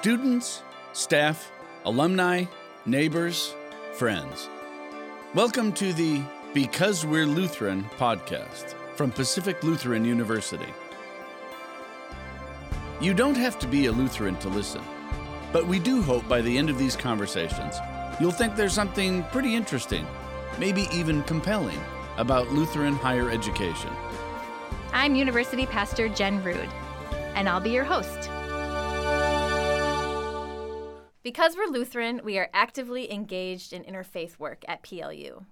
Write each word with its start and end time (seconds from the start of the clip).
Students, 0.00 0.62
staff, 0.94 1.52
alumni, 1.84 2.46
neighbors, 2.86 3.54
friends. 3.92 4.48
Welcome 5.34 5.74
to 5.74 5.92
the 5.92 6.22
Because 6.54 7.04
We're 7.04 7.26
Lutheran 7.26 7.84
podcast 7.98 8.72
from 8.96 9.12
Pacific 9.12 9.62
Lutheran 9.62 10.06
University. 10.06 10.72
You 12.98 13.12
don't 13.12 13.36
have 13.36 13.58
to 13.58 13.66
be 13.66 13.86
a 13.86 13.92
Lutheran 13.92 14.36
to 14.36 14.48
listen, 14.48 14.80
but 15.52 15.66
we 15.66 15.78
do 15.78 16.00
hope 16.00 16.26
by 16.26 16.40
the 16.40 16.56
end 16.56 16.70
of 16.70 16.78
these 16.78 16.96
conversations, 16.96 17.76
you'll 18.18 18.32
think 18.32 18.56
there's 18.56 18.72
something 18.72 19.22
pretty 19.24 19.54
interesting, 19.54 20.06
maybe 20.58 20.88
even 20.94 21.22
compelling, 21.24 21.78
about 22.16 22.50
Lutheran 22.52 22.94
higher 22.94 23.30
education. 23.30 23.90
I'm 24.94 25.14
University 25.14 25.66
Pastor 25.66 26.08
Jen 26.08 26.42
Rude, 26.42 26.70
and 27.34 27.50
I'll 27.50 27.60
be 27.60 27.68
your 27.68 27.84
host. 27.84 28.30
Because 31.30 31.54
we're 31.54 31.70
Lutheran, 31.70 32.22
we 32.24 32.38
are 32.38 32.50
actively 32.52 33.12
engaged 33.12 33.72
in 33.72 33.84
interfaith 33.84 34.40
work 34.40 34.64
at 34.66 34.82
PLU. 34.82 35.44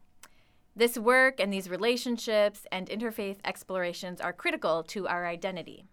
This 0.75 0.99
work 0.99 1.39
and 1.39 1.53
these 1.53 1.71
relationships 1.71 2.67
and 2.73 2.89
interfaith 2.89 3.37
explorations 3.45 4.21
are 4.21 4.33
critical 4.33 4.83
to 4.89 5.07
our 5.07 5.25
identity. 5.25 5.85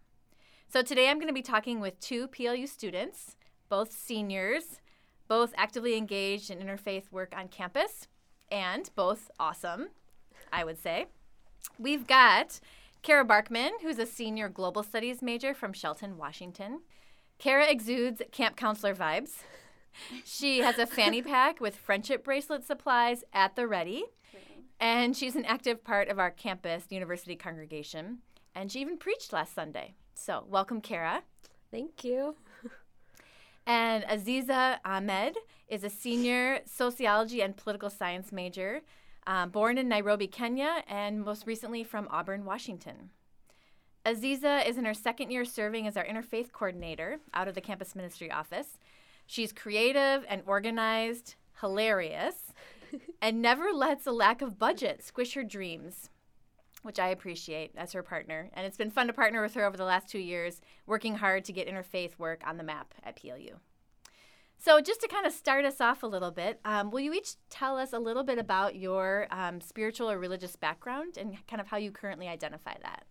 So 0.69 0.81
today 0.81 1.07
I'm 1.07 1.17
going 1.17 1.27
to 1.27 1.35
be 1.35 1.43
talking 1.43 1.81
with 1.81 1.99
two 1.99 2.27
PLU 2.29 2.65
students, 2.65 3.35
both 3.69 3.91
seniors, 3.91 4.81
both 5.27 5.53
actively 5.55 5.95
engaged 5.95 6.49
in 6.49 6.57
interfaith 6.57 7.11
work 7.11 7.35
on 7.37 7.47
campus, 7.47 8.07
and 8.51 8.89
both 8.95 9.29
awesome, 9.39 9.89
I 10.51 10.63
would 10.63 10.81
say. 10.81 11.05
We've 11.77 12.07
got 12.07 12.59
Kara 13.03 13.23
Barkman, 13.23 13.81
who's 13.83 13.99
a 13.99 14.07
senior 14.07 14.49
global 14.49 14.81
studies 14.81 15.21
major 15.21 15.53
from 15.53 15.73
Shelton, 15.73 16.17
Washington. 16.17 16.79
Kara 17.37 17.69
exudes 17.69 18.23
camp 18.31 18.55
counselor 18.55 18.95
vibes. 18.95 19.43
She 20.23 20.59
has 20.59 20.77
a 20.77 20.85
fanny 20.85 21.21
pack 21.21 21.59
with 21.59 21.75
friendship 21.75 22.23
bracelet 22.23 22.65
supplies 22.65 23.23
at 23.33 23.55
the 23.55 23.67
ready. 23.67 24.05
And 24.79 25.15
she's 25.15 25.35
an 25.35 25.45
active 25.45 25.83
part 25.83 26.09
of 26.09 26.19
our 26.19 26.31
campus 26.31 26.85
university 26.89 27.35
congregation. 27.35 28.19
And 28.53 28.71
she 28.71 28.81
even 28.81 28.97
preached 28.97 29.31
last 29.31 29.53
Sunday. 29.53 29.95
So, 30.15 30.45
welcome, 30.47 30.81
Kara. 30.81 31.23
Thank 31.71 32.03
you. 32.03 32.35
And 33.67 34.03
Aziza 34.03 34.77
Ahmed 34.85 35.37
is 35.67 35.83
a 35.83 35.89
senior 35.89 36.59
sociology 36.65 37.41
and 37.41 37.57
political 37.57 37.89
science 37.89 38.31
major 38.31 38.81
um, 39.27 39.49
born 39.49 39.77
in 39.77 39.87
Nairobi, 39.87 40.27
Kenya, 40.27 40.83
and 40.87 41.23
most 41.23 41.47
recently 41.47 41.83
from 41.83 42.07
Auburn, 42.11 42.45
Washington. 42.45 43.09
Aziza 44.05 44.67
is 44.67 44.77
in 44.77 44.85
her 44.85 44.93
second 44.93 45.31
year 45.31 45.43
serving 45.43 45.87
as 45.87 45.97
our 45.97 46.05
interfaith 46.05 46.51
coordinator 46.51 47.17
out 47.33 47.47
of 47.47 47.55
the 47.55 47.61
campus 47.61 47.95
ministry 47.95 48.29
office. 48.29 48.77
She's 49.25 49.51
creative 49.51 50.25
and 50.27 50.41
organized, 50.45 51.35
hilarious, 51.61 52.53
and 53.21 53.41
never 53.41 53.71
lets 53.73 54.05
a 54.05 54.11
lack 54.11 54.41
of 54.41 54.59
budget 54.59 55.03
squish 55.03 55.33
her 55.33 55.43
dreams, 55.43 56.09
which 56.83 56.99
I 56.99 57.09
appreciate 57.09 57.71
as 57.75 57.93
her 57.93 58.03
partner. 58.03 58.49
And 58.53 58.65
it's 58.65 58.77
been 58.77 58.91
fun 58.91 59.07
to 59.07 59.13
partner 59.13 59.41
with 59.41 59.55
her 59.55 59.65
over 59.65 59.77
the 59.77 59.85
last 59.85 60.09
two 60.09 60.19
years, 60.19 60.61
working 60.85 61.15
hard 61.15 61.45
to 61.45 61.53
get 61.53 61.67
interfaith 61.67 62.19
work 62.19 62.43
on 62.45 62.57
the 62.57 62.63
map 62.63 62.93
at 63.03 63.19
PLU. 63.19 63.57
So, 64.57 64.79
just 64.79 65.01
to 65.01 65.07
kind 65.07 65.25
of 65.25 65.33
start 65.33 65.65
us 65.65 65.81
off 65.81 66.01
a 66.01 66.07
little 66.07 66.31
bit, 66.31 66.59
um, 66.63 66.89
will 66.89 67.01
you 67.01 67.13
each 67.13 67.35
tell 67.49 67.77
us 67.77 67.91
a 67.93 67.99
little 67.99 68.23
bit 68.23 68.39
about 68.39 68.75
your 68.75 69.27
um, 69.29 69.59
spiritual 69.59 70.09
or 70.09 70.17
religious 70.17 70.55
background 70.55 71.17
and 71.17 71.35
kind 71.47 71.59
of 71.59 71.67
how 71.67 71.77
you 71.77 71.91
currently 71.91 72.27
identify 72.27 72.73
that? 72.81 73.03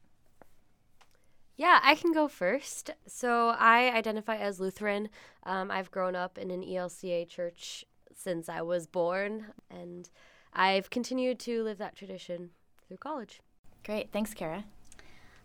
Yeah, 1.57 1.81
I 1.83 1.95
can 1.95 2.13
go 2.13 2.27
first. 2.29 2.91
So 3.07 3.55
I 3.59 3.91
identify 3.91 4.37
as 4.37 4.59
Lutheran. 4.59 5.09
Um, 5.45 5.71
I've 5.71 5.91
grown 5.91 6.17
up 6.17 6.37
in 6.37 6.51
an 6.51 6.63
ELCA 6.63 7.29
church 7.29 7.85
since 8.15 8.49
I 8.49 8.63
was 8.63 8.87
born, 8.87 9.47
and 9.71 10.09
I've 10.53 10.91
continued 10.91 11.39
to 11.41 11.63
live 11.63 11.79
that 11.79 11.97
tradition 11.97 12.51
through 12.87 12.99
college. 12.99 13.41
Great. 13.85 14.11
Thanks, 14.13 14.35
Kara. 14.35 14.65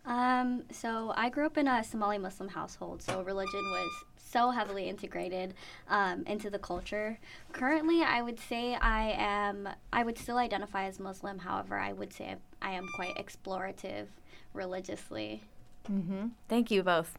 Um, 0.06 0.64
so 0.72 1.12
I 1.14 1.28
grew 1.28 1.46
up 1.46 1.58
in 1.58 1.68
a 1.68 1.84
Somali 1.84 2.18
Muslim 2.18 2.48
household, 2.48 3.02
so 3.02 3.22
religion 3.22 3.60
was 3.70 4.04
so 4.16 4.50
heavily 4.50 4.88
integrated 4.88 5.54
um, 5.88 6.22
into 6.26 6.48
the 6.48 6.58
culture. 6.58 7.18
Currently, 7.52 8.02
I 8.02 8.22
would 8.22 8.38
say 8.38 8.74
I 8.74 9.14
am, 9.16 9.68
I 9.92 10.02
would 10.04 10.16
still 10.16 10.38
identify 10.38 10.86
as 10.86 10.98
Muslim. 10.98 11.40
However, 11.40 11.76
I 11.76 11.92
would 11.92 12.12
say 12.12 12.36
I 12.62 12.72
am 12.72 12.86
quite 12.94 13.16
explorative 13.16 14.06
religiously. 14.54 15.42
Mm-hmm. 15.88 16.28
Thank 16.48 16.70
you 16.70 16.82
both. 16.82 17.16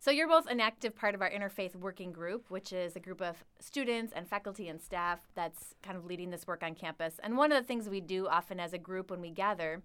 So, 0.00 0.12
you're 0.12 0.28
both 0.28 0.46
an 0.46 0.60
active 0.60 0.94
part 0.94 1.16
of 1.16 1.22
our 1.22 1.30
interfaith 1.30 1.74
working 1.74 2.12
group, 2.12 2.50
which 2.50 2.72
is 2.72 2.94
a 2.94 3.00
group 3.00 3.20
of 3.20 3.42
students 3.58 4.12
and 4.14 4.28
faculty 4.28 4.68
and 4.68 4.80
staff 4.80 5.18
that's 5.34 5.74
kind 5.82 5.96
of 5.96 6.04
leading 6.04 6.30
this 6.30 6.46
work 6.46 6.62
on 6.62 6.76
campus. 6.76 7.18
And 7.20 7.36
one 7.36 7.50
of 7.50 7.60
the 7.60 7.66
things 7.66 7.88
we 7.88 8.00
do 8.00 8.28
often 8.28 8.60
as 8.60 8.72
a 8.72 8.78
group 8.78 9.10
when 9.10 9.20
we 9.20 9.30
gather 9.30 9.82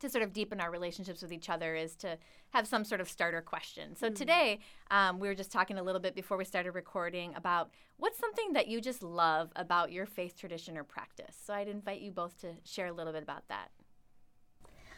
to 0.00 0.10
sort 0.10 0.22
of 0.22 0.32
deepen 0.32 0.60
our 0.60 0.70
relationships 0.70 1.22
with 1.22 1.32
each 1.32 1.48
other 1.48 1.74
is 1.74 1.94
to 1.96 2.18
have 2.50 2.66
some 2.66 2.84
sort 2.84 3.00
of 3.00 3.08
starter 3.08 3.40
question. 3.40 3.94
So, 3.94 4.06
mm-hmm. 4.06 4.14
today 4.14 4.58
um, 4.90 5.20
we 5.20 5.28
were 5.28 5.34
just 5.34 5.52
talking 5.52 5.78
a 5.78 5.82
little 5.82 6.00
bit 6.00 6.16
before 6.16 6.36
we 6.36 6.44
started 6.44 6.72
recording 6.72 7.32
about 7.36 7.70
what's 7.98 8.18
something 8.18 8.52
that 8.54 8.66
you 8.66 8.80
just 8.80 9.02
love 9.02 9.52
about 9.54 9.92
your 9.92 10.06
faith 10.06 10.36
tradition 10.36 10.76
or 10.76 10.82
practice. 10.82 11.36
So, 11.40 11.54
I'd 11.54 11.68
invite 11.68 12.00
you 12.00 12.10
both 12.10 12.36
to 12.40 12.54
share 12.64 12.88
a 12.88 12.92
little 12.92 13.12
bit 13.12 13.22
about 13.22 13.46
that. 13.48 13.70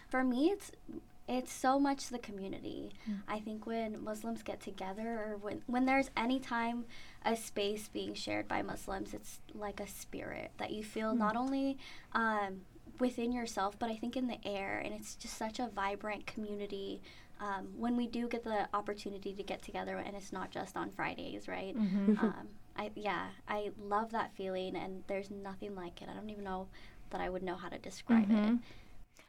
For 0.08 0.24
me, 0.24 0.48
it's 0.48 0.72
it's 1.28 1.52
so 1.52 1.78
much 1.78 2.08
the 2.08 2.18
community. 2.18 2.92
Mm. 3.08 3.20
I 3.28 3.38
think 3.38 3.66
when 3.66 4.02
Muslims 4.02 4.42
get 4.42 4.60
together 4.60 5.06
or 5.06 5.36
when, 5.40 5.62
when 5.66 5.84
there's 5.84 6.10
any 6.16 6.40
time 6.40 6.86
a 7.24 7.36
space 7.36 7.88
being 7.88 8.14
shared 8.14 8.48
by 8.48 8.62
Muslims, 8.62 9.12
it's 9.12 9.40
like 9.54 9.78
a 9.78 9.86
spirit 9.86 10.52
that 10.56 10.70
you 10.70 10.82
feel 10.82 11.12
mm. 11.12 11.18
not 11.18 11.36
only 11.36 11.76
um, 12.12 12.62
within 12.98 13.30
yourself, 13.30 13.78
but 13.78 13.90
I 13.90 13.96
think 13.96 14.16
in 14.16 14.26
the 14.26 14.38
air. 14.44 14.80
And 14.82 14.94
it's 14.94 15.14
just 15.16 15.36
such 15.36 15.58
a 15.58 15.68
vibrant 15.68 16.26
community 16.26 17.02
um, 17.40 17.68
when 17.76 17.96
we 17.96 18.06
do 18.06 18.26
get 18.26 18.42
the 18.42 18.66
opportunity 18.72 19.34
to 19.34 19.42
get 19.42 19.62
together 19.62 19.98
and 19.98 20.16
it's 20.16 20.32
not 20.32 20.50
just 20.50 20.76
on 20.76 20.90
Fridays, 20.90 21.46
right? 21.46 21.76
Mm-hmm. 21.76 22.18
um, 22.24 22.48
I, 22.76 22.90
yeah, 22.94 23.26
I 23.48 23.72
love 23.80 24.12
that 24.12 24.32
feeling 24.36 24.76
and 24.76 25.02
there's 25.08 25.30
nothing 25.30 25.74
like 25.74 26.00
it. 26.00 26.08
I 26.08 26.14
don't 26.14 26.30
even 26.30 26.44
know 26.44 26.68
that 27.10 27.20
I 27.20 27.28
would 27.28 27.42
know 27.42 27.56
how 27.56 27.68
to 27.68 27.78
describe 27.78 28.28
mm-hmm. 28.28 28.54
it 28.54 28.58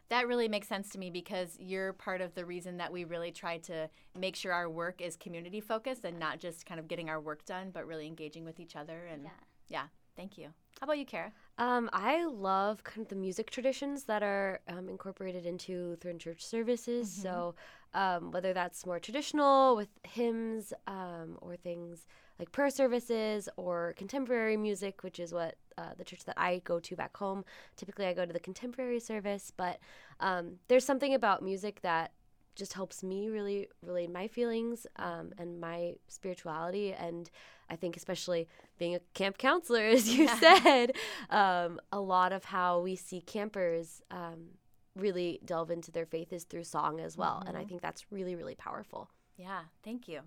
that 0.09 0.28
really 0.28 0.47
makes 0.47 0.68
sense 0.68 0.90
to 0.90 0.97
me 0.97 1.09
because 1.09 1.56
you're 1.59 1.94
part 1.94 2.22
of 2.22 2.34
the 2.34 2.46
reason 2.46 2.78
that 2.78 2.92
we 2.92 3.03
really 3.03 3.31
try 3.31 3.58
to 3.59 3.90
make 4.18 4.36
sure 4.36 4.52
our 4.52 4.70
work 4.70 5.02
is 5.02 5.16
community 5.16 5.62
focused 5.62 6.03
and 6.03 6.20
not 6.20 6.40
just 6.40 6.66
kind 6.66 6.80
of 6.80 6.88
getting 6.88 7.09
our 7.09 7.22
work 7.22 7.46
done, 7.46 7.70
but 7.72 7.86
really 7.86 8.08
engaging 8.08 8.44
with 8.44 8.59
each 8.59 8.75
other. 8.75 9.06
And 9.12 9.24
yeah, 9.24 9.30
yeah 9.68 9.84
thank 10.16 10.38
you. 10.38 10.50
How 10.80 10.86
about 10.86 10.97
you, 10.97 11.06
Kara? 11.06 11.31
Um, 11.58 11.90
I 11.94 12.25
love 12.25 12.84
kind 12.84 13.02
of 13.02 13.09
the 13.09 13.16
music 13.16 13.52
traditions 13.52 14.06
that 14.06 14.24
are 14.24 14.62
um, 14.68 14.90
incorporated 14.90 15.46
into 15.46 15.90
Lutheran 15.90 16.18
church 16.18 16.44
services. 16.44 17.09
Mm-hmm. 17.09 17.22
So 17.22 17.56
um, 17.94 18.31
whether 18.31 18.53
that's 18.53 18.86
more 18.86 19.00
traditional 19.00 19.76
with 19.76 19.90
hymns 20.03 20.74
um, 20.88 21.38
or 21.41 21.56
things 21.56 22.08
like 22.40 22.52
prayer 22.52 22.70
services 22.70 23.50
or 23.58 23.94
contemporary 23.98 24.58
music, 24.58 25.04
which 25.04 25.20
is 25.20 25.34
what 25.34 25.56
uh, 25.78 25.94
the 25.98 26.04
church 26.04 26.24
that 26.26 26.40
I 26.40 26.62
go 26.64 26.80
to 26.80 26.96
back 26.96 27.16
home. 27.18 27.44
Typically, 27.76 28.06
I 28.06 28.14
go 28.14 28.26
to 28.26 28.34
the 28.34 28.40
contemporary 28.40 29.00
service, 29.00 29.52
but 29.56 29.80
um, 30.20 30.56
there's 30.70 30.86
something 30.86 31.14
about 31.14 31.44
music 31.44 31.82
that 31.82 32.12
just 32.56 32.74
helps 32.74 33.03
me 33.03 33.30
really 33.30 33.68
relate 33.82 34.12
my 34.12 34.28
feelings 34.28 34.88
um, 34.97 35.32
and 35.38 35.59
my 35.59 35.96
spirituality. 36.08 36.94
And 36.94 37.30
I 37.70 37.76
think, 37.76 37.96
especially 37.96 38.47
being 38.78 38.96
a 38.96 39.00
camp 39.14 39.38
counselor, 39.38 39.84
as 39.88 40.09
you 40.09 40.26
yeah. 40.26 40.40
said, 40.40 40.92
um, 41.30 41.80
a 41.92 42.00
lot 42.00 42.32
of 42.32 42.46
how 42.46 42.80
we 42.80 42.96
see 42.96 43.22
campers 43.22 44.02
um, 44.12 44.50
really 44.96 45.40
delve 45.46 45.72
into 45.72 45.92
their 45.92 46.06
faith 46.06 46.34
is 46.34 46.44
through 46.44 46.64
song 46.64 47.00
as 47.00 47.18
well. 47.18 47.40
Mm-hmm. 47.40 47.47
And 47.47 47.58
I 47.58 47.62
mm-hmm. 47.62 47.70
think 47.70 47.82
that's 47.82 48.12
really, 48.12 48.35
really 48.35 48.56
powerful. 48.56 49.09
Yeah, 49.38 49.62
thank 49.84 50.08
you. 50.08 50.22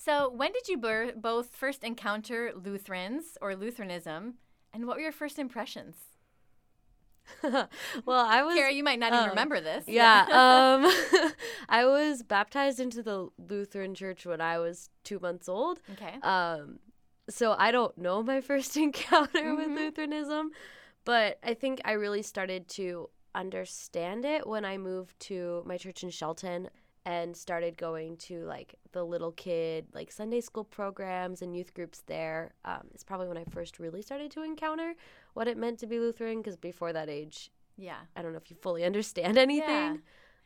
So, 0.00 0.30
when 0.30 0.52
did 0.52 0.68
you 0.68 0.78
ber- 0.78 1.12
both 1.16 1.56
first 1.56 1.82
encounter 1.82 2.52
Lutherans 2.54 3.36
or 3.42 3.56
Lutheranism, 3.56 4.34
and 4.72 4.86
what 4.86 4.96
were 4.96 5.02
your 5.02 5.12
first 5.12 5.40
impressions? 5.40 5.96
well, 7.42 7.68
I 8.24 8.42
was. 8.44 8.54
Kara, 8.54 8.72
you 8.72 8.84
might 8.84 9.00
not 9.00 9.12
um, 9.12 9.18
even 9.18 9.30
remember 9.30 9.60
this. 9.60 9.84
Yeah. 9.88 10.20
um, 10.30 11.32
I 11.68 11.84
was 11.84 12.22
baptized 12.22 12.78
into 12.78 13.02
the 13.02 13.28
Lutheran 13.38 13.94
church 13.94 14.24
when 14.24 14.40
I 14.40 14.58
was 14.58 14.88
two 15.02 15.18
months 15.18 15.48
old. 15.48 15.80
Okay. 15.92 16.14
Um, 16.22 16.78
so 17.28 17.56
I 17.58 17.72
don't 17.72 17.98
know 17.98 18.22
my 18.22 18.40
first 18.40 18.76
encounter 18.76 19.42
mm-hmm. 19.42 19.56
with 19.56 19.68
Lutheranism, 19.68 20.52
but 21.04 21.40
I 21.42 21.54
think 21.54 21.80
I 21.84 21.92
really 21.92 22.22
started 22.22 22.68
to 22.68 23.10
understand 23.34 24.24
it 24.24 24.46
when 24.46 24.64
I 24.64 24.78
moved 24.78 25.18
to 25.20 25.64
my 25.66 25.76
church 25.76 26.04
in 26.04 26.10
Shelton 26.10 26.70
and 27.14 27.34
started 27.36 27.76
going 27.78 28.16
to 28.18 28.44
like 28.44 28.74
the 28.92 29.02
little 29.02 29.32
kid 29.32 29.86
like 29.94 30.12
Sunday 30.12 30.40
school 30.42 30.64
programs 30.64 31.40
and 31.42 31.56
youth 31.56 31.72
groups 31.72 32.02
there. 32.06 32.52
Um, 32.66 32.82
it's 32.92 33.02
probably 33.04 33.28
when 33.28 33.38
I 33.38 33.44
first 33.50 33.78
really 33.78 34.02
started 34.02 34.30
to 34.32 34.42
encounter 34.42 34.94
what 35.32 35.48
it 35.48 35.56
meant 35.56 35.78
to 35.80 35.86
be 35.86 35.98
Lutheran 35.98 36.38
because 36.42 36.56
before 36.56 36.92
that 36.92 37.08
age, 37.08 37.50
yeah, 37.78 38.00
I 38.14 38.20
don't 38.22 38.32
know 38.32 38.38
if 38.44 38.50
you 38.50 38.56
fully 38.60 38.84
understand 38.92 39.38
anything. 39.38 40.00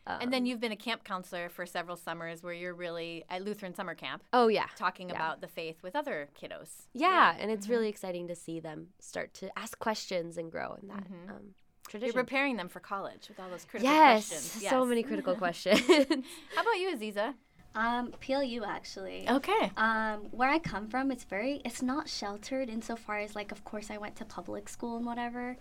Yeah. 0.06 0.18
and 0.20 0.32
then 0.32 0.46
you've 0.46 0.58
been 0.60 0.72
a 0.72 0.76
camp 0.88 1.02
counselor 1.04 1.48
for 1.48 1.64
several 1.66 1.96
summers 1.96 2.42
where 2.44 2.52
you're 2.52 2.74
really 2.74 3.24
at 3.28 3.42
Lutheran 3.44 3.74
summer 3.74 3.94
camp 3.94 4.22
oh 4.32 4.48
yeah, 4.48 4.66
talking 4.76 5.08
Yeah. 5.08 5.14
about 5.16 5.40
the 5.40 5.48
faith 5.48 5.82
with 5.82 5.94
other 5.96 6.28
kiddos. 6.40 6.86
yeah, 6.92 7.34
and 7.40 7.50
it's 7.50 7.68
really 7.68 7.88
exciting 7.88 8.26
to 8.28 8.34
see 8.36 8.58
them 8.60 8.88
start 9.00 9.32
to 9.34 9.44
ask 9.58 9.78
questions 9.78 10.36
and 10.38 10.50
grow 10.50 10.76
in 10.82 10.88
that 10.88 11.06
um, 11.28 11.54
You're 12.00 12.12
preparing 12.12 12.56
them 12.56 12.68
for 12.68 12.80
college 12.80 13.28
with 13.28 13.38
all 13.38 13.50
those 13.50 13.64
critical 13.64 13.92
yes, 13.92 14.28
questions. 14.28 14.62
Yes, 14.62 14.70
so 14.70 14.84
many 14.84 15.02
critical 15.02 15.34
questions. 15.44 15.80
How 15.80 16.62
about 16.62 16.78
you, 16.78 16.96
Aziza? 16.96 17.34
Um, 17.74 18.12
PLU 18.20 18.64
actually. 18.64 19.28
Okay. 19.28 19.70
Um, 19.76 20.26
where 20.30 20.50
I 20.50 20.58
come 20.58 20.88
from, 20.88 21.10
it's 21.10 21.24
very, 21.24 21.62
it's 21.64 21.82
not 21.82 22.08
sheltered 22.08 22.68
insofar 22.68 23.18
as 23.18 23.34
like, 23.34 23.50
of 23.50 23.64
course, 23.64 23.90
I 23.90 23.96
went 23.96 24.16
to 24.16 24.24
public 24.24 24.68
school 24.68 24.96
and 24.96 25.06
whatever, 25.06 25.56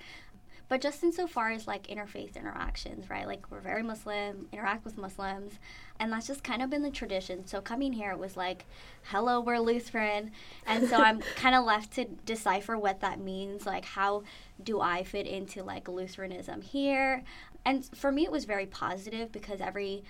but 0.71 0.79
just 0.79 1.03
insofar 1.03 1.51
as 1.51 1.67
like 1.67 1.87
interfaith 1.87 2.37
interactions, 2.37 3.09
right? 3.09 3.27
Like 3.27 3.51
we're 3.51 3.59
very 3.59 3.83
Muslim, 3.83 4.47
interact 4.53 4.85
with 4.85 4.97
Muslims, 4.97 5.59
and 5.99 6.13
that's 6.13 6.27
just 6.27 6.45
kind 6.45 6.61
of 6.61 6.69
been 6.69 6.81
the 6.81 6.89
tradition. 6.89 7.45
So 7.45 7.59
coming 7.59 7.91
here, 7.91 8.11
it 8.11 8.17
was 8.17 8.37
like, 8.37 8.63
hello, 9.03 9.41
we're 9.41 9.59
Lutheran, 9.59 10.31
and 10.65 10.87
so 10.87 10.95
I'm 10.95 11.19
kind 11.35 11.55
of 11.55 11.65
left 11.65 11.91
to 11.95 12.05
decipher 12.05 12.77
what 12.77 13.01
that 13.01 13.19
means. 13.19 13.65
Like, 13.65 13.83
how 13.83 14.23
do 14.63 14.79
I 14.79 15.03
fit 15.03 15.27
into 15.27 15.61
like 15.61 15.89
Lutheranism 15.89 16.61
here? 16.61 17.23
And 17.65 17.85
for 17.93 18.09
me, 18.09 18.23
it 18.23 18.31
was 18.31 18.45
very 18.45 18.65
positive 18.65 19.29
because 19.29 19.59
every 19.59 20.05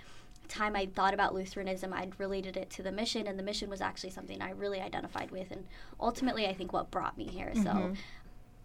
time 0.48 0.76
I 0.76 0.86
thought 0.86 1.16
about 1.16 1.34
Lutheranism, 1.34 1.92
I'd 1.92 2.20
related 2.20 2.56
it 2.56 2.70
to 2.72 2.84
the 2.84 2.92
mission, 2.92 3.26
and 3.26 3.40
the 3.40 3.44
mission 3.44 3.68
was 3.68 3.82
actually 3.82 4.12
something 4.12 4.44
I 4.44 4.52
really 4.52 4.80
identified 4.80 5.32
with, 5.32 5.50
and 5.50 5.66
ultimately, 6.00 6.46
I 6.46 6.54
think 6.54 6.72
what 6.72 6.92
brought 6.92 7.18
me 7.18 7.26
here. 7.26 7.52
So, 7.56 7.62
mm-hmm. 7.62 7.94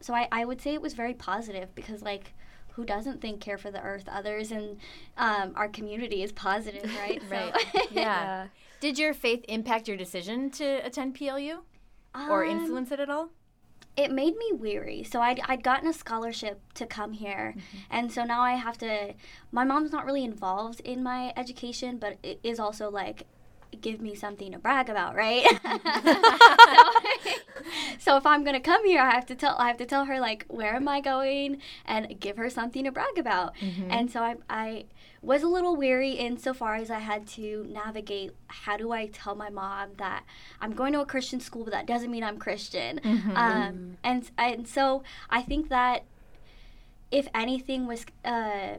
So 0.01 0.15
I, 0.15 0.29
I 0.33 0.45
would 0.45 0.61
say 0.61 0.75
it 0.75 0.83
was 0.83 0.95
very 0.95 1.15
positive 1.15 1.75
because 1.75 2.03
like. 2.03 2.35
Who 2.75 2.85
doesn't 2.85 3.23
think 3.23 3.41
care 3.41 3.57
for 3.57 3.71
the 3.71 3.81
earth, 3.81 4.05
others, 4.07 4.53
and 4.53 4.77
um, 5.17 5.55
our 5.57 5.67
community 5.67 6.23
is 6.23 6.31
positive, 6.31 6.85
right? 6.99 7.23
Right. 7.31 7.55
So, 7.73 7.81
Yeah. 7.91 8.49
Did 8.81 8.99
your 8.99 9.15
faith 9.15 9.47
impact 9.49 9.89
your 9.89 9.97
decision 9.97 10.51
to 10.51 10.85
attend 10.85 11.15
PLU 11.15 11.61
or 12.15 12.45
Um, 12.45 12.51
influence 12.51 12.91
it 12.93 13.01
at 13.01 13.09
all? 13.09 13.31
it 13.97 14.11
made 14.11 14.37
me 14.37 14.53
weary. 14.53 15.03
So 15.05 15.23
I'd, 15.23 15.41
I'd 15.49 15.63
gotten 15.63 15.89
a 15.89 15.93
scholarship 15.95 16.61
to 16.75 16.85
come 16.85 17.15
here. 17.15 17.55
And 17.91 18.13
so 18.13 18.25
now 18.25 18.43
I 18.43 18.57
have 18.57 18.77
to, 18.79 19.15
my 19.53 19.65
mom's 19.65 19.91
not 19.91 20.05
really 20.05 20.23
involved 20.23 20.81
in 20.81 21.03
my 21.03 21.33
education, 21.35 21.97
but 21.97 22.19
it 22.23 22.39
is 22.43 22.61
also 22.61 22.91
like, 22.91 23.23
give 23.81 24.01
me 24.01 24.15
something 24.15 24.53
to 24.53 24.59
brag 24.59 24.89
about, 24.89 25.15
right? 25.15 25.45
so, 27.99 27.99
so 27.99 28.17
if 28.17 28.27
I'm 28.27 28.45
gonna 28.45 28.61
come 28.61 28.85
here, 28.87 29.01
I 29.01 29.11
have 29.11 29.27
to 29.27 29.35
tell 29.35 29.57
I 29.59 29.69
have 29.69 29.77
to 29.79 29.87
tell 29.87 30.05
her 30.07 30.21
like 30.21 30.45
where 30.49 30.75
am 30.75 30.89
I 30.89 31.01
going 31.01 31.61
and 31.85 32.19
give 32.21 32.37
her 32.37 32.49
something 32.51 32.85
to 32.85 32.93
brag 32.93 33.19
about. 33.19 33.55
And 33.91 34.11
so 34.11 34.21
I, 34.23 34.37
I 34.49 34.85
was 35.23 35.43
a 35.43 35.49
little 35.49 35.77
weary 35.77 36.13
insofar 36.13 36.77
as 36.77 36.91
I 36.91 37.01
had 37.01 37.27
to 37.29 37.67
navigate 37.69 38.33
how 38.49 38.77
do 38.77 38.93
I 38.93 39.07
tell 39.07 39.35
my 39.35 39.51
mom 39.51 39.91
that 39.99 40.25
I'm 40.61 40.73
going 40.73 40.93
to 40.93 41.01
a 41.01 41.07
Christian 41.07 41.41
school, 41.41 41.65
but 41.65 41.73
that 41.73 41.87
doesn't 41.87 42.11
mean 42.11 42.23
I'm 42.23 42.39
Christian. 42.39 43.01
Um, 43.35 43.97
and 44.05 44.31
and 44.39 44.69
so 44.69 45.03
I 45.31 45.43
think 45.43 45.69
that 45.69 46.05
if 47.11 47.29
anything 47.35 47.87
was 47.87 48.05
uh, 48.25 48.77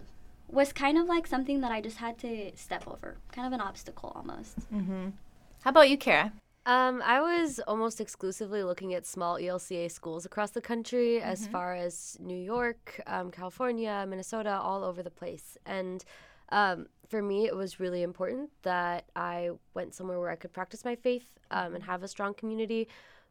was 0.49 0.71
kind 0.73 0.97
of 0.97 1.07
like 1.07 1.27
something 1.27 1.61
that 1.61 1.71
I 1.71 1.81
just 1.81 1.97
had 1.97 2.17
to 2.19 2.51
step 2.55 2.87
over, 2.87 3.17
kind 3.31 3.45
of 3.47 3.53
an 3.53 3.61
obstacle 3.61 4.11
almost. 4.15 4.57
How 5.61 5.69
about 5.69 5.89
you, 5.89 5.97
Kara? 5.97 6.31
Um, 6.65 7.01
I 7.05 7.21
was 7.21 7.59
almost 7.67 8.01
exclusively 8.01 8.61
looking 8.63 8.93
at 8.93 9.05
small 9.05 9.37
ELCA 9.37 9.89
schools 9.89 10.25
across 10.25 10.51
the 10.51 10.61
country, 10.61 11.21
as 11.21 11.43
Mm-hmm. 11.43 11.51
far 11.51 11.75
as 11.75 12.17
New 12.19 12.35
York, 12.37 13.01
um, 13.07 13.31
California, 13.31 14.05
Minnesota, 14.07 14.59
all 14.61 14.83
over 14.83 15.01
the 15.01 15.09
place. 15.09 15.57
And 15.65 16.03
um, 16.49 16.87
for 17.07 17.21
me, 17.21 17.45
it 17.45 17.55
was 17.55 17.79
really 17.79 18.03
important 18.03 18.49
that 18.63 19.05
I 19.15 19.51
went 19.73 19.93
somewhere 19.95 20.19
where 20.19 20.29
I 20.29 20.35
could 20.35 20.51
practice 20.53 20.83
my 20.83 20.95
faith 20.95 21.37
um, 21.51 21.67
Mm-hmm. 21.67 21.75
and 21.75 21.83
have 21.85 22.03
a 22.03 22.07
strong 22.07 22.33
community. 22.33 22.87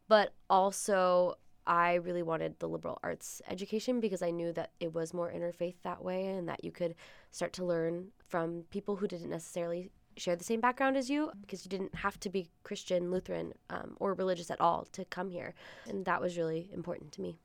But 0.08 0.32
also, 0.48 1.36
I 1.66 1.94
really 1.94 2.22
wanted 2.22 2.58
the 2.58 2.68
liberal 2.68 2.98
arts 3.02 3.42
education 3.48 4.00
because 4.00 4.22
I 4.22 4.30
knew 4.30 4.52
that 4.52 4.70
it 4.80 4.94
was 4.94 5.12
more 5.12 5.30
interfaith 5.30 5.76
that 5.82 6.02
way 6.02 6.26
and 6.26 6.48
that 6.48 6.64
you 6.64 6.70
could 6.70 6.94
start 7.30 7.52
to 7.54 7.64
learn 7.64 8.08
from 8.28 8.64
people 8.70 8.96
who 8.96 9.08
didn't 9.08 9.30
necessarily 9.30 9.90
share 10.16 10.36
the 10.36 10.44
same 10.44 10.60
background 10.60 10.96
as 10.96 11.10
you 11.10 11.30
because 11.40 11.64
you 11.64 11.68
didn't 11.68 11.94
have 11.94 12.18
to 12.20 12.30
be 12.30 12.48
Christian, 12.62 13.10
Lutheran, 13.10 13.52
um, 13.70 13.96
or 14.00 14.14
religious 14.14 14.50
at 14.50 14.60
all 14.60 14.86
to 14.92 15.04
come 15.06 15.28
here. 15.28 15.54
And 15.88 16.04
that 16.06 16.20
was 16.20 16.38
really 16.38 16.70
important 16.72 17.12
to 17.12 17.20
me. 17.20 17.38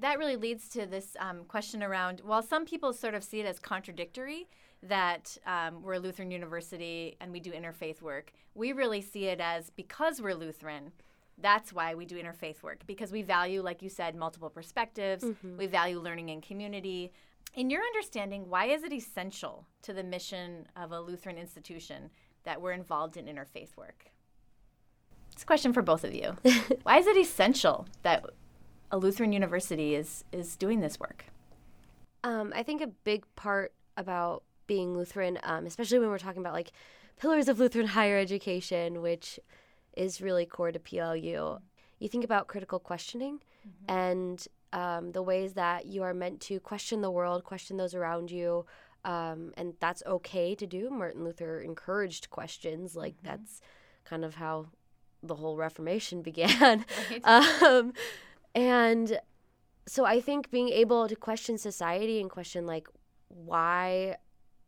That 0.00 0.18
really 0.18 0.36
leads 0.36 0.68
to 0.70 0.86
this 0.86 1.16
um, 1.18 1.44
question 1.44 1.82
around 1.82 2.20
while 2.24 2.42
some 2.42 2.64
people 2.64 2.92
sort 2.92 3.14
of 3.14 3.24
see 3.24 3.40
it 3.40 3.46
as 3.46 3.58
contradictory 3.58 4.46
that 4.82 5.36
um, 5.46 5.82
we're 5.82 5.94
a 5.94 5.98
Lutheran 5.98 6.30
university 6.30 7.16
and 7.20 7.32
we 7.32 7.40
do 7.40 7.50
interfaith 7.50 8.00
work, 8.00 8.32
we 8.54 8.72
really 8.72 9.00
see 9.00 9.24
it 9.26 9.40
as 9.40 9.70
because 9.70 10.20
we're 10.22 10.34
Lutheran. 10.34 10.92
That's 11.40 11.72
why 11.72 11.94
we 11.94 12.04
do 12.04 12.20
interfaith 12.20 12.62
work 12.62 12.80
because 12.86 13.12
we 13.12 13.22
value, 13.22 13.62
like 13.62 13.82
you 13.82 13.88
said, 13.88 14.16
multiple 14.16 14.50
perspectives. 14.50 15.24
We 15.56 15.66
value 15.66 16.00
learning 16.00 16.30
in 16.30 16.40
community. 16.40 17.12
In 17.54 17.70
your 17.70 17.82
understanding, 17.82 18.48
why 18.48 18.66
is 18.66 18.82
it 18.82 18.92
essential 18.92 19.66
to 19.82 19.92
the 19.92 20.02
mission 20.02 20.66
of 20.76 20.92
a 20.92 21.00
Lutheran 21.00 21.38
institution 21.38 22.10
that 22.44 22.60
we're 22.60 22.72
involved 22.72 23.16
in 23.16 23.26
interfaith 23.26 23.76
work? 23.76 24.06
It's 25.32 25.42
a 25.44 25.46
question 25.46 25.72
for 25.72 25.82
both 25.82 26.04
of 26.04 26.12
you. 26.12 26.36
why 26.82 26.98
is 26.98 27.06
it 27.06 27.16
essential 27.16 27.86
that 28.02 28.24
a 28.90 28.98
Lutheran 28.98 29.32
university 29.32 29.94
is 29.94 30.24
is 30.32 30.56
doing 30.56 30.80
this 30.80 30.98
work? 30.98 31.26
Um, 32.24 32.52
I 32.54 32.62
think 32.62 32.82
a 32.82 32.88
big 32.88 33.24
part 33.36 33.72
about 33.96 34.42
being 34.66 34.96
Lutheran, 34.96 35.38
um, 35.44 35.66
especially 35.66 35.98
when 35.98 36.08
we're 36.08 36.18
talking 36.18 36.40
about 36.40 36.54
like 36.54 36.72
pillars 37.18 37.48
of 37.48 37.58
Lutheran 37.58 37.86
higher 37.88 38.18
education, 38.18 39.00
which 39.02 39.38
is 39.98 40.20
really 40.20 40.46
core 40.46 40.72
to 40.72 40.78
PLU, 40.78 41.58
you 41.98 42.08
think 42.08 42.24
about 42.24 42.46
critical 42.46 42.78
questioning 42.78 43.40
and 43.88 44.46
um, 44.72 45.12
the 45.12 45.22
ways 45.22 45.54
that 45.54 45.86
you 45.86 46.02
are 46.02 46.14
meant 46.14 46.40
to 46.42 46.60
question 46.60 47.00
the 47.00 47.10
world, 47.10 47.44
question 47.44 47.76
those 47.76 47.94
around 47.94 48.30
you. 48.30 48.66
Um, 49.04 49.52
and 49.56 49.74
that's 49.80 50.02
okay 50.06 50.54
to 50.54 50.66
do. 50.66 50.90
Martin 50.90 51.24
Luther 51.24 51.60
encouraged 51.60 52.30
questions. 52.30 52.94
Like, 52.94 53.14
that's 53.22 53.60
kind 54.04 54.24
of 54.24 54.34
how 54.34 54.66
the 55.22 55.34
whole 55.34 55.56
Reformation 55.56 56.22
began. 56.30 56.84
um, 57.24 57.92
and 58.54 59.20
so 59.86 60.04
I 60.04 60.20
think 60.20 60.50
being 60.50 60.68
able 60.68 61.08
to 61.08 61.16
question 61.16 61.56
society 61.58 62.20
and 62.20 62.30
question 62.30 62.66
like 62.66 62.88
why 63.28 64.16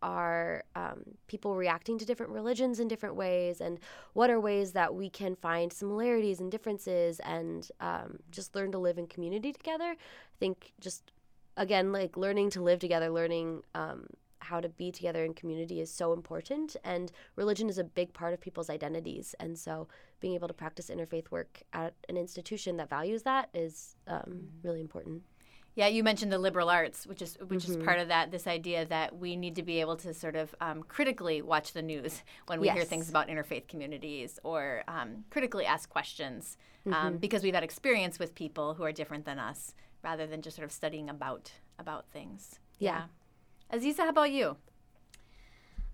are 0.02 0.64
um, 0.75 1.02
people 1.26 1.57
reacting 1.57 1.99
to 1.99 2.04
different 2.04 2.33
religions 2.33 2.80
in 2.80 2.88
different 2.88 3.16
ways 3.16 3.61
and 3.61 3.78
what 4.12 4.30
are 4.30 4.40
ways 4.40 4.73
that 4.73 4.95
we 4.95 5.11
can 5.11 5.37
find 5.37 5.73
similarities 5.73 6.40
and 6.40 6.50
differences 6.50 7.21
and 7.21 7.71
um, 7.80 8.19
just 8.30 8.54
learn 8.54 8.73
to 8.73 8.78
live 8.78 8.99
in 8.99 9.07
community 9.07 9.52
together? 9.52 9.90
I 9.90 10.38
think 10.38 10.73
just 10.80 11.12
again 11.57 11.92
like 11.92 12.16
learning 12.16 12.50
to 12.50 12.62
live 12.62 12.78
together 12.78 13.11
learning 13.11 13.62
um, 13.75 14.07
how 14.40 14.61
to 14.61 14.69
be 14.69 14.90
together 14.90 15.25
in 15.25 15.35
community 15.35 15.80
is 15.80 15.92
so 15.92 16.12
important 16.12 16.76
and 16.83 17.12
religion 17.37 17.69
is 17.69 17.78
a 17.78 17.85
big 17.85 18.12
part 18.12 18.33
of 18.33 18.40
people's 18.40 18.71
identities 18.71 19.35
and 19.38 19.59
so 19.59 19.87
being 20.21 20.35
able 20.35 20.49
to 20.49 20.54
practice 20.54 20.90
interfaith 20.90 21.30
work 21.30 21.62
at 21.73 21.95
an 22.09 22.16
institution 22.16 22.76
that 22.76 22.88
values 22.88 23.23
that 23.23 23.49
is 23.54 23.97
um, 24.07 24.49
really 24.62 24.80
important 24.80 25.23
Yeah, 25.77 25.87
you 25.87 26.03
mentioned 26.03 26.33
the 26.33 26.39
liberal 26.39 26.69
arts, 26.69 27.07
which 27.07 27.23
is 27.23 27.39
which 27.47 27.69
is 27.69 27.77
part 27.77 28.00
of 28.00 28.09
that. 28.09 28.31
This 28.31 28.47
idea 28.47 28.85
that 28.87 29.17
we 29.17 29.37
need 29.37 29.55
to 29.55 29.62
be 29.62 29.81
able 29.81 29.97
to 29.99 30.12
sort 30.12 30.35
of 30.35 30.55
um, 30.61 30.83
critically 30.83 31.43
watch 31.43 31.73
the 31.73 31.83
news 31.83 32.23
when 32.47 32.61
we 32.61 32.69
hear 32.69 32.85
things 32.85 33.09
about 33.09 33.29
interfaith 33.29 33.69
communities, 33.69 34.39
or 34.43 34.83
um, 34.89 35.25
critically 35.31 35.65
ask 35.65 35.89
questions 35.89 36.57
um, 36.93 37.19
because 37.19 37.43
we've 37.43 37.55
had 37.55 37.62
experience 37.62 38.19
with 38.19 38.35
people 38.35 38.75
who 38.75 38.83
are 38.83 38.93
different 38.93 39.25
than 39.25 39.39
us, 39.39 39.75
rather 40.03 40.27
than 40.27 40.43
just 40.43 40.57
sort 40.57 40.67
of 40.67 40.73
studying 40.73 41.09
about 41.09 41.53
about 41.79 42.07
things. 42.12 42.59
Yeah. 42.79 43.05
Aziza, 43.73 43.99
how 43.99 44.09
about 44.09 44.33
you? 44.33 44.57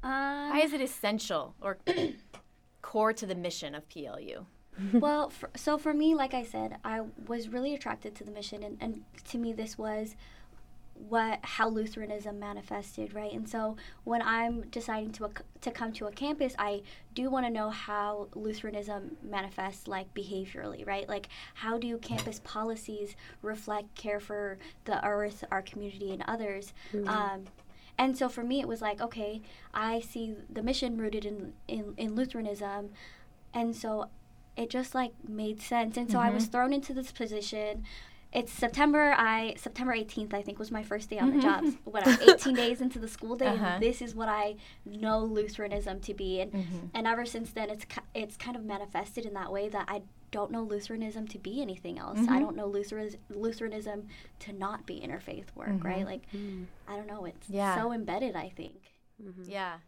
Um, 0.03 0.51
Why 0.51 0.61
is 0.65 0.73
it 0.73 0.81
essential 0.81 1.55
or 1.61 1.79
core 2.83 3.13
to 3.13 3.27
the 3.27 3.35
mission 3.35 3.75
of 3.75 3.89
PLU? 3.89 4.47
well, 4.93 5.31
for, 5.31 5.51
so 5.57 5.79
for 5.79 5.95
me, 5.95 6.15
like 6.15 6.35
I 6.35 6.43
said, 6.45 6.79
I 6.85 7.03
was 7.27 7.49
really 7.49 7.75
attracted 7.75 8.15
to 8.17 8.25
the 8.25 8.31
mission, 8.31 8.63
and, 8.63 8.77
and 8.81 9.05
to 9.29 9.39
me, 9.39 9.53
this 9.53 9.79
was 9.79 10.17
what 11.09 11.41
how 11.43 11.69
Lutheranism 11.69 12.39
manifested, 12.39 13.15
right? 13.15 13.33
And 13.33 13.49
so 13.49 13.77
when 14.05 14.23
I'm 14.23 14.63
deciding 14.71 15.13
to 15.13 15.27
ac- 15.27 15.45
to 15.61 15.71
come 15.71 15.93
to 15.95 16.07
a 16.07 16.13
campus, 16.13 16.55
I 16.59 16.83
do 17.15 17.29
want 17.31 17.47
to 17.47 17.53
know 17.53 17.71
how 17.71 18.29
Lutheranism 18.35 19.17
manifests, 19.23 19.87
like 19.87 20.13
behaviorally, 20.15 20.87
right? 20.87 21.09
Like 21.09 21.29
how 21.55 21.79
do 21.79 21.99
campus 21.99 22.41
policies 22.45 23.15
reflect 23.43 23.95
care 23.95 24.21
for 24.21 24.59
the 24.85 25.05
earth, 25.07 25.45
our 25.51 25.63
community, 25.63 26.13
and 26.13 26.25
others? 26.27 26.73
Um, 27.07 27.45
and 27.99 28.17
so 28.17 28.29
for 28.29 28.43
me, 28.45 28.61
it 28.61 28.69
was 28.69 28.83
like, 28.83 29.01
okay, 29.01 29.41
I 29.73 30.01
see 30.01 30.35
the 30.51 30.63
mission 30.63 30.97
rooted 30.97 31.25
in 31.25 31.53
in, 31.69 31.95
in 31.97 32.15
Lutheranism, 32.15 32.91
and 33.53 33.77
so 33.77 34.09
it 34.57 34.71
just 34.71 34.95
like 34.95 35.13
made 35.29 35.61
sense 35.61 35.97
and 35.97 36.11
so 36.11 36.19
i 36.19 36.31
was 36.31 36.45
mm-hmm. 36.45 36.53
thrown 36.53 36.73
into 36.73 36.93
this 36.95 37.13
position 37.13 37.85
it's 38.33 38.53
September. 38.53 39.15
I 39.17 39.55
September 39.57 39.95
18th, 39.95 40.35
I 40.35 40.43
think, 40.43 40.59
was 40.59 40.71
my 40.71 40.83
first 40.83 41.09
day 41.09 41.19
on 41.19 41.31
the 41.31 41.39
mm-hmm. 41.43 41.67
job. 41.67 41.75
Whatever, 41.85 42.33
18 42.33 42.55
days 42.65 42.81
into 42.83 42.99
the 42.99 43.09
school 43.09 43.35
day, 43.35 43.47
Uh-huh. 43.47 43.79
this 43.81 44.03
is 44.03 44.15
what 44.15 44.29
I 44.29 44.57
know 44.85 45.21
Lutheranism 45.25 46.01
to 46.01 46.13
be, 46.13 46.41
and 46.41 46.53
mm-hmm. 46.53 46.79
and 46.93 47.07
ever 47.07 47.25
since 47.25 47.53
then, 47.53 47.71
it's 47.71 47.87
it's 48.15 48.37
kind 48.37 48.55
of 48.57 48.65
manifested 48.65 49.25
in 49.25 49.33
that 49.35 49.51
way 49.51 49.71
that 49.71 49.87
I 49.89 50.03
don't 50.33 50.51
know 50.51 50.63
Lutheranism 50.63 51.29
to 51.29 51.39
be 51.39 51.63
anything 51.63 51.99
else. 51.99 52.19
I 52.29 52.39
don't 52.39 52.57
know 52.57 52.67
Lutheranism, 52.67 53.21
Lutheranism 53.31 54.09
to 54.41 54.53
not 54.53 54.85
be 54.85 55.01
interfaith 55.01 55.47
work, 55.55 55.83
right? 55.83 56.05
Like, 56.05 56.31
mm. 56.33 56.67
I 56.87 56.97
don't 56.97 57.07
know. 57.07 57.25
It's 57.25 57.49
Yeah. 57.49 57.75
so 57.81 57.93
embedded. 57.93 58.37
I 58.37 58.51
think. 58.51 58.93
Yeah. 59.45 59.79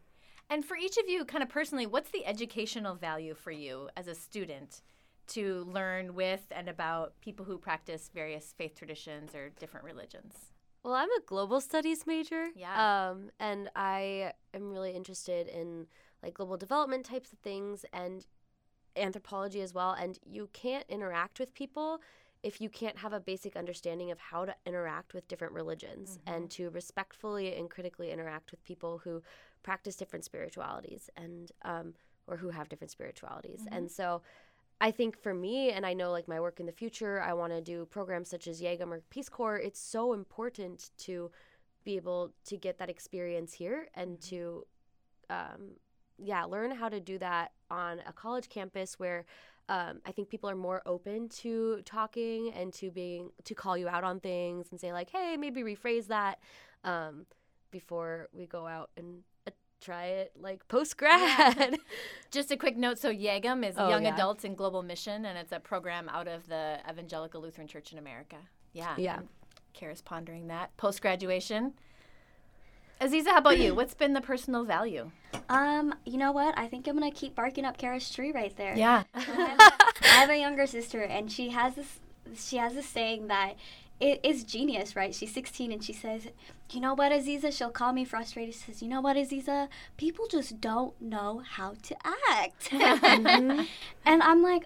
And 0.50 0.64
for 0.64 0.76
each 0.76 0.96
of 0.96 1.08
you, 1.08 1.24
kind 1.24 1.42
of 1.42 1.48
personally, 1.48 1.86
what's 1.86 2.10
the 2.10 2.24
educational 2.24 2.94
value 2.94 3.34
for 3.34 3.50
you 3.50 3.88
as 3.96 4.08
a 4.08 4.14
student 4.14 4.82
to 5.28 5.64
learn 5.64 6.14
with 6.14 6.46
and 6.50 6.68
about 6.68 7.12
people 7.20 7.44
who 7.44 7.58
practice 7.58 8.10
various 8.14 8.54
faith 8.56 8.74
traditions 8.74 9.34
or 9.34 9.50
different 9.60 9.84
religions? 9.84 10.34
Well, 10.82 10.94
I'm 10.94 11.10
a 11.10 11.20
global 11.26 11.60
studies 11.60 12.06
major. 12.06 12.48
Yeah. 12.56 13.10
Um, 13.10 13.30
and 13.38 13.68
I 13.76 14.32
am 14.54 14.70
really 14.70 14.92
interested 14.92 15.48
in 15.48 15.86
like 16.22 16.34
global 16.34 16.56
development 16.56 17.04
types 17.04 17.32
of 17.32 17.38
things 17.40 17.84
and 17.92 18.24
anthropology 18.96 19.60
as 19.60 19.74
well. 19.74 19.92
And 19.92 20.18
you 20.24 20.48
can't 20.52 20.84
interact 20.88 21.38
with 21.38 21.52
people 21.52 22.00
if 22.42 22.60
you 22.60 22.68
can't 22.68 22.98
have 22.98 23.12
a 23.12 23.20
basic 23.20 23.56
understanding 23.56 24.10
of 24.10 24.18
how 24.18 24.44
to 24.44 24.54
interact 24.64 25.12
with 25.12 25.26
different 25.28 25.52
religions 25.52 26.18
and 26.26 26.48
to 26.50 26.70
respectfully 26.70 27.54
and 27.56 27.68
critically 27.68 28.12
interact 28.12 28.50
with 28.50 28.62
people 28.64 28.98
who 29.02 29.22
practice 29.68 29.96
different 29.96 30.24
spiritualities 30.24 31.10
and 31.14 31.52
um, 31.62 31.92
or 32.26 32.38
who 32.38 32.48
have 32.48 32.70
different 32.70 32.90
spiritualities. 32.90 33.62
And 33.70 33.90
so 33.90 34.22
I 34.80 34.90
think 34.90 35.12
for 35.24 35.34
me, 35.34 35.72
and 35.72 35.84
I 35.84 35.92
know 35.92 36.10
like 36.10 36.26
my 36.26 36.40
work 36.40 36.58
in 36.58 36.64
the 36.64 36.78
future, 36.82 37.20
I 37.20 37.34
want 37.34 37.52
to 37.52 37.60
do 37.60 37.84
programs 37.84 38.28
such 38.30 38.46
as 38.48 38.62
YAGM 38.62 38.90
or 38.90 39.02
Peace 39.10 39.28
Corps. 39.28 39.58
It's 39.58 39.78
so 39.96 40.14
important 40.14 40.90
to 41.06 41.30
be 41.84 41.96
able 41.96 42.32
to 42.46 42.56
get 42.56 42.78
that 42.78 42.88
experience 42.88 43.52
here 43.52 43.88
and 43.94 44.18
to, 44.22 44.66
um, 45.28 45.62
yeah, 46.16 46.44
learn 46.44 46.70
how 46.70 46.88
to 46.88 47.00
do 47.00 47.18
that 47.18 47.52
on 47.70 48.00
a 48.06 48.12
college 48.12 48.48
campus 48.48 48.98
where 48.98 49.26
um, 49.68 50.00
I 50.06 50.12
think 50.12 50.30
people 50.30 50.48
are 50.48 50.56
more 50.56 50.80
open 50.86 51.28
to 51.42 51.82
talking 51.84 52.54
and 52.54 52.72
to 52.80 52.90
being 52.90 53.32
to 53.44 53.54
call 53.54 53.76
you 53.76 53.86
out 53.86 54.04
on 54.04 54.18
things 54.20 54.68
and 54.70 54.80
say 54.80 54.94
like, 54.94 55.10
hey, 55.10 55.36
maybe 55.36 55.62
rephrase 55.62 56.06
that 56.06 56.38
um, 56.84 57.26
before 57.70 58.28
we 58.32 58.46
go 58.46 58.66
out 58.66 58.90
and 58.96 59.24
try 59.80 60.04
it 60.06 60.32
like 60.40 60.66
post 60.68 60.96
grad. 60.96 61.78
Just 62.30 62.50
a 62.50 62.56
quick 62.56 62.76
note 62.76 62.98
so 62.98 63.10
YAGM 63.12 63.66
is 63.68 63.74
Oh, 63.78 63.88
Young 63.88 64.04
yeah. 64.04 64.14
Adults 64.14 64.44
in 64.44 64.54
Global 64.54 64.82
Mission, 64.82 65.24
and 65.24 65.38
it's 65.38 65.52
a 65.52 65.60
program 65.60 66.08
out 66.08 66.28
of 66.28 66.48
the 66.48 66.78
Evangelical 66.88 67.40
Lutheran 67.40 67.66
Church 67.68 67.92
in 67.92 67.98
America. 67.98 68.36
Yeah. 68.72 68.94
Yeah. 68.98 69.18
and 69.18 69.28
Kara's 69.74 70.02
pondering 70.02 70.48
that. 70.48 70.76
Post 70.76 71.00
graduation. 71.02 71.74
Aziza, 73.00 73.26
how 73.28 73.38
about 73.38 73.58
you? 73.58 73.74
What's 73.76 73.94
been 73.94 74.12
the 74.12 74.20
personal 74.20 74.64
value? 74.64 75.12
Um, 75.48 75.94
you 76.04 76.18
know 76.18 76.32
what? 76.32 76.58
I 76.58 76.66
think 76.66 76.88
I'm 76.88 76.98
gonna 76.98 77.12
keep 77.12 77.34
barking 77.36 77.64
up 77.64 77.78
Kara's 77.78 78.10
tree 78.10 78.32
right 78.32 78.54
there. 78.56 78.76
Yeah. 78.76 79.04
I 79.14 79.20
have, 79.20 79.38
a, 79.38 79.62
I 80.02 80.06
have 80.08 80.30
a 80.30 80.38
younger 80.38 80.66
sister, 80.66 81.02
and 81.02 81.30
she 81.30 81.50
has 81.50 81.74
this. 81.76 82.00
She 82.36 82.56
has 82.56 82.74
this 82.74 82.86
saying 82.86 83.28
that 83.28 83.54
it 84.00 84.20
is 84.22 84.44
genius, 84.44 84.94
right? 84.94 85.14
She's 85.14 85.32
16, 85.32 85.72
and 85.72 85.82
she 85.82 85.92
says, 85.92 86.28
"You 86.70 86.80
know 86.80 86.94
what, 86.94 87.12
Aziza?" 87.12 87.52
She'll 87.56 87.70
call 87.70 87.92
me 87.92 88.04
frustrated. 88.04 88.54
She 88.54 88.60
says, 88.60 88.82
"You 88.82 88.88
know 88.88 89.00
what, 89.00 89.16
Aziza? 89.16 89.68
People 89.96 90.26
just 90.28 90.60
don't 90.60 91.00
know 91.00 91.42
how 91.44 91.74
to 91.82 91.96
act." 92.30 92.68
and 92.72 93.66
I'm 94.22 94.42
like, 94.42 94.64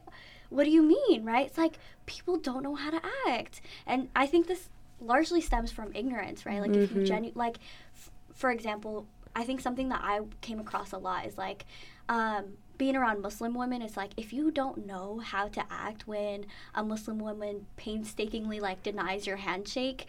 "What 0.51 0.65
do 0.65 0.71
you 0.71 0.83
mean, 0.83 1.25
right?" 1.25 1.47
It's 1.47 1.59
like 1.59 1.79
people 2.07 2.37
don't 2.37 2.63
know 2.63 2.75
how 2.75 2.91
to 2.91 3.01
act, 3.29 3.61
and 3.87 4.09
I 4.15 4.27
think 4.27 4.47
this 4.49 4.69
largely 5.01 5.41
stems 5.41 5.73
from 5.73 5.93
ignorance, 5.95 6.45
right? 6.47 6.61
Like 6.61 6.75
if 6.85 6.93
you 6.93 7.03
genu- 7.05 7.33
like, 7.35 7.59
f- 7.95 8.11
for 8.35 8.51
example, 8.51 9.07
I 9.35 9.45
think 9.45 9.61
something 9.61 9.89
that 9.89 10.01
I 10.05 10.21
came 10.43 10.61
across 10.61 10.93
a 10.93 10.99
lot 10.99 11.27
is 11.27 11.37
like 11.39 11.65
um, 12.09 12.59
being 12.79 12.97
around 12.97 13.21
Muslim 13.21 13.55
women. 13.55 13.83
It's 13.83 13.97
like 13.97 14.13
if 14.17 14.33
you 14.33 14.51
don't 14.51 14.87
know 14.87 15.19
how 15.19 15.49
to 15.49 15.65
act 15.71 16.07
when 16.07 16.47
a 16.75 16.83
Muslim 16.83 17.19
woman 17.19 17.67
painstakingly 17.77 18.61
like 18.61 18.83
denies 18.83 19.27
your 19.27 19.37
handshake, 19.37 20.07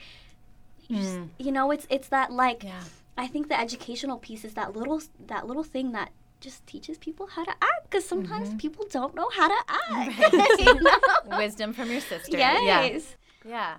you, 0.88 0.98
just, 0.98 1.16
hmm. 1.16 1.24
you 1.38 1.52
know, 1.52 1.72
it's 1.72 1.88
it's 1.90 2.08
that 2.10 2.32
like 2.32 2.64
Yeah. 2.64 2.84
I 3.18 3.28
think 3.28 3.48
the 3.48 3.60
educational 3.60 4.18
piece 4.18 4.44
is 4.44 4.54
that 4.56 4.76
little 4.76 5.02
that 5.28 5.48
little 5.48 5.64
thing 5.64 5.92
that 5.92 6.12
just 6.40 6.66
teaches 6.68 6.98
people 6.98 7.28
how 7.28 7.46
to 7.46 7.52
act 7.52 7.90
because 7.90 8.06
sometimes 8.06 8.50
mm-hmm. 8.50 8.58
people 8.58 8.86
don't 8.90 9.16
know 9.16 9.30
how 9.30 9.48
to 9.48 9.64
act. 9.70 10.34
you 10.60 10.82
know? 10.82 11.38
Wisdom 11.38 11.74
from 11.74 11.90
your 11.90 12.02
sister. 12.02 12.38
Yes. 12.38 13.16
Yeah. 13.46 13.50
Yeah. 13.50 13.76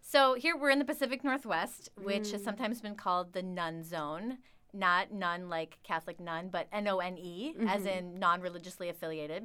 So 0.00 0.34
here 0.34 0.56
we're 0.56 0.70
in 0.70 0.78
the 0.78 0.84
Pacific 0.84 1.22
Northwest, 1.22 1.90
which 2.00 2.30
has 2.30 2.40
mm. 2.40 2.44
sometimes 2.44 2.80
been 2.80 2.94
called 2.94 3.34
the 3.34 3.42
none 3.42 3.82
zone. 3.82 4.38
Not 4.72 5.12
nun 5.12 5.48
like 5.48 5.78
Catholic 5.82 6.20
nun, 6.20 6.48
but 6.50 6.68
N 6.72 6.88
O 6.88 6.98
N 6.98 7.16
E, 7.18 7.54
as 7.66 7.86
in 7.86 8.18
non 8.18 8.40
religiously 8.40 8.88
affiliated. 8.88 9.44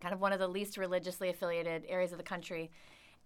Kind 0.00 0.12
of 0.12 0.20
one 0.20 0.32
of 0.32 0.38
the 0.38 0.48
least 0.48 0.76
religiously 0.76 1.28
affiliated 1.28 1.84
areas 1.88 2.12
of 2.12 2.18
the 2.18 2.24
country. 2.24 2.70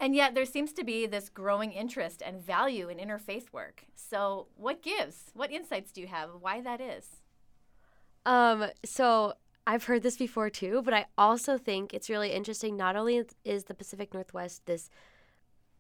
And 0.00 0.14
yet 0.14 0.34
there 0.34 0.44
seems 0.44 0.72
to 0.74 0.84
be 0.84 1.06
this 1.06 1.28
growing 1.28 1.72
interest 1.72 2.22
and 2.24 2.40
value 2.40 2.88
in 2.88 2.98
interfaith 2.98 3.52
work. 3.52 3.84
So, 3.94 4.46
what 4.56 4.80
gives? 4.82 5.32
What 5.34 5.50
insights 5.50 5.90
do 5.90 6.00
you 6.00 6.06
have 6.06 6.30
of 6.30 6.42
why 6.42 6.60
that 6.60 6.80
is? 6.80 7.16
Um, 8.24 8.66
so 8.84 9.34
I've 9.66 9.84
heard 9.84 10.02
this 10.02 10.16
before 10.16 10.50
too, 10.50 10.82
but 10.84 10.94
I 10.94 11.06
also 11.16 11.58
think 11.58 11.92
it's 11.92 12.08
really 12.08 12.30
interesting. 12.30 12.76
Not 12.76 12.94
only 12.94 13.24
is 13.44 13.64
the 13.64 13.74
Pacific 13.74 14.14
Northwest 14.14 14.66
this 14.66 14.88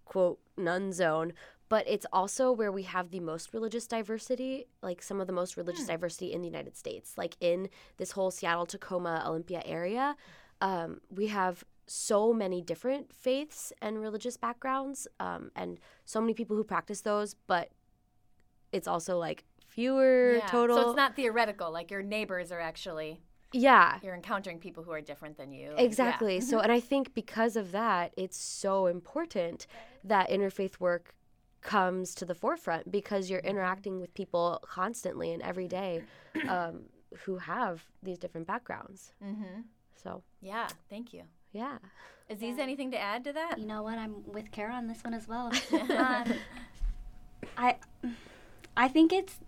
quote 0.04 0.40
none 0.56 0.92
zone, 0.92 1.32
but 1.68 1.86
it's 1.86 2.06
also 2.12 2.50
where 2.52 2.72
we 2.72 2.82
have 2.84 3.10
the 3.10 3.20
most 3.20 3.52
religious 3.52 3.86
diversity, 3.86 4.66
like 4.82 5.02
some 5.02 5.20
of 5.20 5.26
the 5.26 5.32
most 5.32 5.56
religious 5.56 5.86
diversity 5.86 6.32
in 6.32 6.40
the 6.40 6.48
United 6.48 6.76
States. 6.76 7.14
Like 7.16 7.36
in 7.40 7.68
this 7.98 8.12
whole 8.12 8.30
Seattle, 8.30 8.66
Tacoma, 8.66 9.22
Olympia 9.26 9.62
area, 9.66 10.16
um, 10.60 11.00
we 11.10 11.26
have 11.28 11.64
so 11.86 12.32
many 12.32 12.60
different 12.60 13.12
faiths 13.14 13.72
and 13.80 14.00
religious 14.00 14.36
backgrounds, 14.36 15.06
um, 15.20 15.50
and 15.56 15.78
so 16.04 16.20
many 16.20 16.34
people 16.34 16.56
who 16.56 16.64
practice 16.64 17.00
those, 17.02 17.34
but 17.46 17.70
it's 18.72 18.86
also 18.88 19.18
like 19.18 19.44
fewer 19.66 20.40
total. 20.48 20.76
So 20.76 20.88
it's 20.90 20.96
not 20.96 21.16
theoretical, 21.16 21.70
like 21.70 21.90
your 21.90 22.02
neighbors 22.02 22.52
are 22.52 22.60
actually, 22.60 23.20
yeah, 23.52 23.98
you're 24.02 24.14
encountering 24.14 24.58
people 24.58 24.82
who 24.82 24.90
are 24.92 25.00
different 25.00 25.36
than 25.38 25.52
you. 25.52 25.68
and- 25.70 25.78
yeah. 25.78 25.84
Exactly. 25.84 26.40
So, 26.40 26.58
and 26.60 26.70
I 26.72 26.80
think 26.80 27.14
because 27.14 27.56
of 27.56 27.72
that, 27.72 28.12
it's 28.16 28.36
so 28.36 28.86
important 28.86 29.66
that 30.04 30.28
interfaith 30.30 30.80
work 30.80 31.14
comes 31.62 32.14
to 32.14 32.24
the 32.24 32.34
forefront 32.34 32.90
because 32.90 33.28
you're 33.28 33.40
interacting 33.40 34.00
with 34.00 34.14
people 34.14 34.60
constantly 34.68 35.32
and 35.32 35.42
every 35.42 35.68
day 35.68 36.02
um, 36.48 36.82
who 37.24 37.38
have 37.38 37.84
these 38.02 38.18
different 38.18 38.46
backgrounds. 38.46 39.12
Mm-hmm. 39.24 39.62
So, 40.02 40.22
Yeah, 40.40 40.68
thank 40.88 41.12
you. 41.12 41.22
yeah. 41.52 41.78
is 42.28 42.38
Aziz, 42.38 42.58
anything 42.58 42.90
to 42.92 42.98
add 42.98 43.24
to 43.24 43.32
that? 43.32 43.58
You 43.58 43.66
know 43.66 43.82
what? 43.82 43.98
I'm 43.98 44.22
with 44.26 44.50
Kara 44.50 44.74
on 44.74 44.86
this 44.86 45.02
one 45.02 45.14
as 45.14 45.26
well. 45.26 45.50
um, 45.72 46.34
I, 47.56 47.76
I 48.76 48.88
think 48.88 49.12
it's 49.12 49.38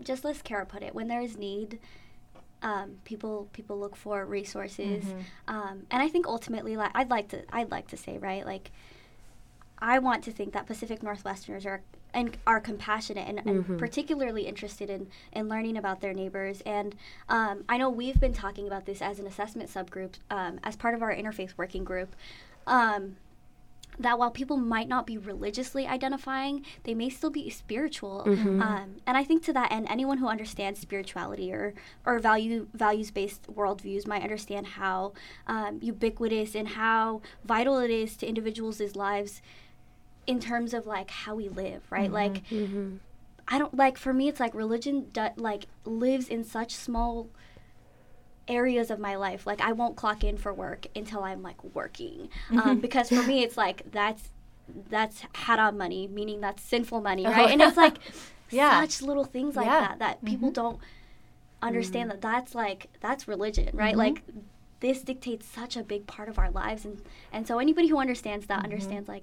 just 0.00 0.24
as 0.24 0.42
Kara 0.42 0.66
put 0.66 0.82
it. 0.82 0.94
When 0.94 1.08
there 1.08 1.20
is 1.20 1.36
need, 1.36 1.80
um, 2.62 2.96
people 3.04 3.48
people 3.52 3.78
look 3.78 3.96
for 3.96 4.24
resources, 4.24 5.04
um, 5.48 5.86
and 5.90 6.02
I 6.02 6.08
think 6.08 6.26
ultimately, 6.28 6.76
like 6.76 6.92
I'd 6.94 7.10
like 7.10 7.28
to 7.30 7.42
I'd 7.52 7.70
like 7.72 7.88
to 7.88 7.96
say 7.96 8.18
right, 8.18 8.46
like 8.46 8.70
I 9.82 9.98
want 9.98 10.22
to 10.24 10.32
think 10.32 10.52
that 10.52 10.66
Pacific 10.66 11.00
Northwesterners 11.00 11.66
are 11.66 11.82
and 12.14 12.36
are 12.46 12.60
compassionate 12.60 13.26
and, 13.26 13.40
and 13.46 13.78
particularly 13.78 14.42
interested 14.42 14.90
in, 14.90 15.08
in 15.32 15.48
learning 15.48 15.78
about 15.78 16.00
their 16.00 16.12
neighbors. 16.12 16.60
And 16.66 16.94
um, 17.28 17.64
I 17.70 17.78
know 17.78 17.88
we've 17.88 18.20
been 18.20 18.34
talking 18.34 18.66
about 18.66 18.84
this 18.84 19.00
as 19.00 19.18
an 19.18 19.26
assessment 19.26 19.70
subgroup 19.70 20.14
um, 20.30 20.60
as 20.62 20.76
part 20.76 20.94
of 20.94 21.02
our 21.02 21.14
interfaith 21.14 21.54
working 21.56 21.84
group. 21.84 22.14
Um, 22.66 23.16
that 23.98 24.18
while 24.18 24.30
people 24.30 24.56
might 24.56 24.88
not 24.88 25.06
be 25.06 25.18
religiously 25.18 25.86
identifying, 25.86 26.64
they 26.84 26.94
may 26.94 27.10
still 27.10 27.30
be 27.30 27.50
spiritual. 27.50 28.22
Um, 28.62 28.96
and 29.06 29.16
I 29.16 29.24
think 29.24 29.42
to 29.44 29.52
that 29.52 29.70
end, 29.70 29.86
anyone 29.90 30.18
who 30.18 30.28
understands 30.28 30.80
spirituality 30.80 31.52
or, 31.52 31.74
or 32.06 32.18
value 32.18 32.68
values 32.72 33.10
based 33.10 33.42
worldviews 33.52 34.06
might 34.06 34.22
understand 34.22 34.66
how 34.66 35.12
um, 35.46 35.78
ubiquitous 35.82 36.54
and 36.54 36.68
how 36.68 37.20
vital 37.44 37.78
it 37.78 37.90
is 37.90 38.16
to 38.18 38.26
individuals' 38.26 38.96
lives 38.96 39.42
in 40.26 40.40
terms 40.40 40.74
of 40.74 40.86
like 40.86 41.10
how 41.10 41.34
we 41.34 41.48
live, 41.48 41.82
right? 41.90 42.04
Mm-hmm, 42.04 42.14
like 42.14 42.46
mm-hmm. 42.48 42.96
I 43.48 43.58
don't 43.58 43.74
like 43.74 43.98
for 43.98 44.12
me 44.12 44.28
it's 44.28 44.40
like 44.40 44.54
religion 44.54 45.08
do, 45.12 45.28
like 45.36 45.66
lives 45.84 46.28
in 46.28 46.44
such 46.44 46.74
small 46.74 47.28
areas 48.48 48.90
of 48.90 48.98
my 48.98 49.16
life. 49.16 49.46
Like 49.46 49.60
I 49.60 49.72
won't 49.72 49.96
clock 49.96 50.24
in 50.24 50.36
for 50.36 50.52
work 50.52 50.86
until 50.94 51.24
I'm 51.24 51.42
like 51.42 51.62
working. 51.74 52.28
Um, 52.50 52.58
mm-hmm. 52.58 52.80
because 52.80 53.08
for 53.08 53.22
me 53.22 53.42
it's 53.42 53.56
like 53.56 53.90
that's 53.90 54.28
that's 54.88 55.22
haram 55.34 55.76
money, 55.76 56.06
meaning 56.06 56.40
that's 56.40 56.62
sinful 56.62 57.00
money, 57.00 57.24
right? 57.24 57.48
Oh. 57.48 57.52
and 57.52 57.60
it's 57.60 57.76
like 57.76 57.98
Yeah. 58.50 58.80
such 58.82 59.00
little 59.02 59.24
things 59.24 59.56
like 59.56 59.66
Yeah. 59.66 59.80
that 59.80 59.98
that 59.98 60.24
people 60.24 60.50
don't 60.50 60.78
understand 61.62 62.10
that 62.10 62.20
that's 62.20 62.54
like 62.54 62.88
that's 63.00 63.26
religion, 63.26 63.70
right? 63.72 63.96
Like 63.96 64.22
this 64.80 65.02
dictates 65.02 65.46
such 65.46 65.76
a 65.76 65.82
big 65.82 66.06
part 66.06 66.28
of 66.28 66.38
our 66.38 66.50
lives 66.50 66.84
and 66.84 67.02
and 67.32 67.46
so 67.46 67.58
anybody 67.58 67.88
who 67.88 67.98
understands 67.98 68.46
that 68.46 68.64
understands 68.64 69.08
like 69.08 69.22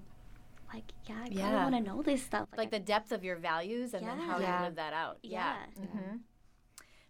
like 0.73 0.91
yeah 1.07 1.15
i 1.17 1.23
really 1.23 1.37
Yeah. 1.37 1.63
want 1.63 1.75
to 1.75 1.81
know 1.81 2.01
this 2.01 2.23
stuff 2.23 2.47
like 2.57 2.71
the 2.71 2.79
depth 2.79 3.11
of 3.11 3.23
your 3.23 3.35
values 3.37 3.93
and 3.93 4.07
then 4.07 4.19
how 4.19 4.39
Yeah. 4.39 4.59
you 4.59 4.65
live 4.65 4.75
that 4.75 4.93
out. 4.93 5.17
Yeah. 5.23 5.55
Yeah. 5.77 5.85
hmm 5.85 6.17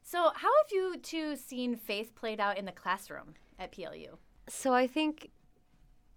So, 0.01 0.19
how 0.35 0.51
have 0.61 0.71
you 0.71 0.97
two 0.97 1.35
seen 1.35 1.75
faith 1.75 2.15
played 2.15 2.39
out 2.39 2.57
in 2.57 2.65
the 2.65 2.71
classroom 2.71 3.35
at 3.59 3.71
PLU? 3.71 4.17
So 4.47 4.73
I 4.73 4.87
think 4.87 5.29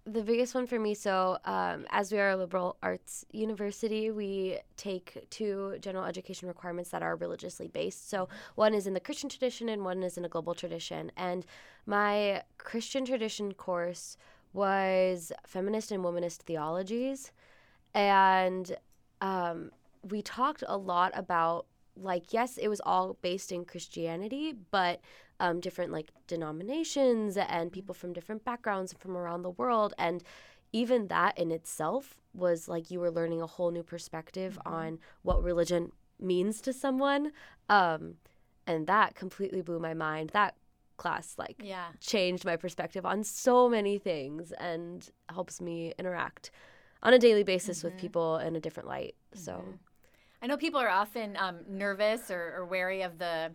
the 0.05 0.21
biggest 0.23 0.53
one 0.55 0.67
for 0.67 0.79
me. 0.79 0.93
So 0.95 1.37
um, 1.45 1.85
as 1.89 2.11
we 2.11 2.19
are 2.19 2.31
a 2.31 2.35
liberal 2.35 2.75
arts 2.83 3.23
university, 3.31 4.11
we 4.11 4.59
take 4.75 5.27
two 5.29 5.77
general 5.79 6.03
education 6.05 6.47
requirements 6.47 6.89
that 6.89 7.01
are 7.03 7.15
religiously 7.15 7.67
based. 7.67 8.09
So 8.09 8.27
one 8.55 8.73
is 8.73 8.85
in 8.87 8.93
the 8.95 8.99
Christian 8.99 9.29
tradition 9.29 9.69
and 9.69 9.85
one 9.85 10.03
is 10.03 10.17
in 10.17 10.25
a 10.25 10.29
global 10.29 10.55
tradition. 10.55 11.11
And 11.15 11.45
my 11.85 12.43
Christian 12.57 13.05
tradition 13.05 13.53
course 13.53 14.17
was 14.53 15.31
feminist 15.45 15.91
and 15.91 16.03
womanist 16.03 16.37
theologies, 16.37 17.31
and 17.93 18.75
um, 19.21 19.71
we 20.03 20.21
talked 20.21 20.63
a 20.67 20.77
lot 20.77 21.11
about 21.15 21.65
like 21.95 22.33
yes, 22.33 22.57
it 22.57 22.67
was 22.67 22.81
all 22.85 23.17
based 23.21 23.51
in 23.51 23.65
Christianity, 23.65 24.53
but 24.71 25.01
um, 25.39 25.59
different 25.59 25.91
like 25.91 26.09
denominations 26.27 27.37
and 27.37 27.71
people 27.71 27.93
from 27.93 28.13
different 28.13 28.43
backgrounds 28.45 28.93
from 28.93 29.17
around 29.17 29.41
the 29.41 29.49
world. 29.51 29.93
And 29.97 30.23
even 30.71 31.07
that 31.07 31.37
in 31.37 31.51
itself 31.51 32.15
was 32.33 32.67
like 32.67 32.89
you 32.89 32.99
were 32.99 33.11
learning 33.11 33.41
a 33.41 33.47
whole 33.47 33.71
new 33.71 33.83
perspective 33.83 34.57
on 34.65 34.99
what 35.21 35.43
religion 35.43 35.91
means 36.19 36.61
to 36.61 36.73
someone. 36.73 37.31
Um, 37.69 38.15
and 38.65 38.87
that 38.87 39.15
completely 39.15 39.61
blew 39.61 39.79
my 39.79 39.93
mind. 39.93 40.31
That 40.31 40.55
class 41.03 41.35
like 41.37 41.57
Yeah. 41.61 41.87
changed 41.99 42.43
my 42.45 42.55
perspective 42.55 43.05
on 43.05 43.23
so 43.23 43.55
many 43.77 43.95
things 43.97 44.51
and 44.53 44.97
helps 45.37 45.55
me 45.61 45.93
interact 45.99 46.51
on 47.03 47.13
a 47.13 47.19
daily 47.19 47.43
basis 47.43 47.83
with 47.83 47.95
people 47.97 48.37
in 48.37 48.55
a 48.55 48.61
different 48.65 48.87
light 48.87 49.15
so. 49.33 49.53
I 50.41 50.47
know 50.47 50.57
people 50.57 50.79
are 50.85 50.89
often 51.03 51.37
um, 51.37 51.57
nervous 51.67 52.29
or, 52.29 52.43
or 52.57 52.65
wary 52.65 53.01
of 53.03 53.17
the 53.17 53.51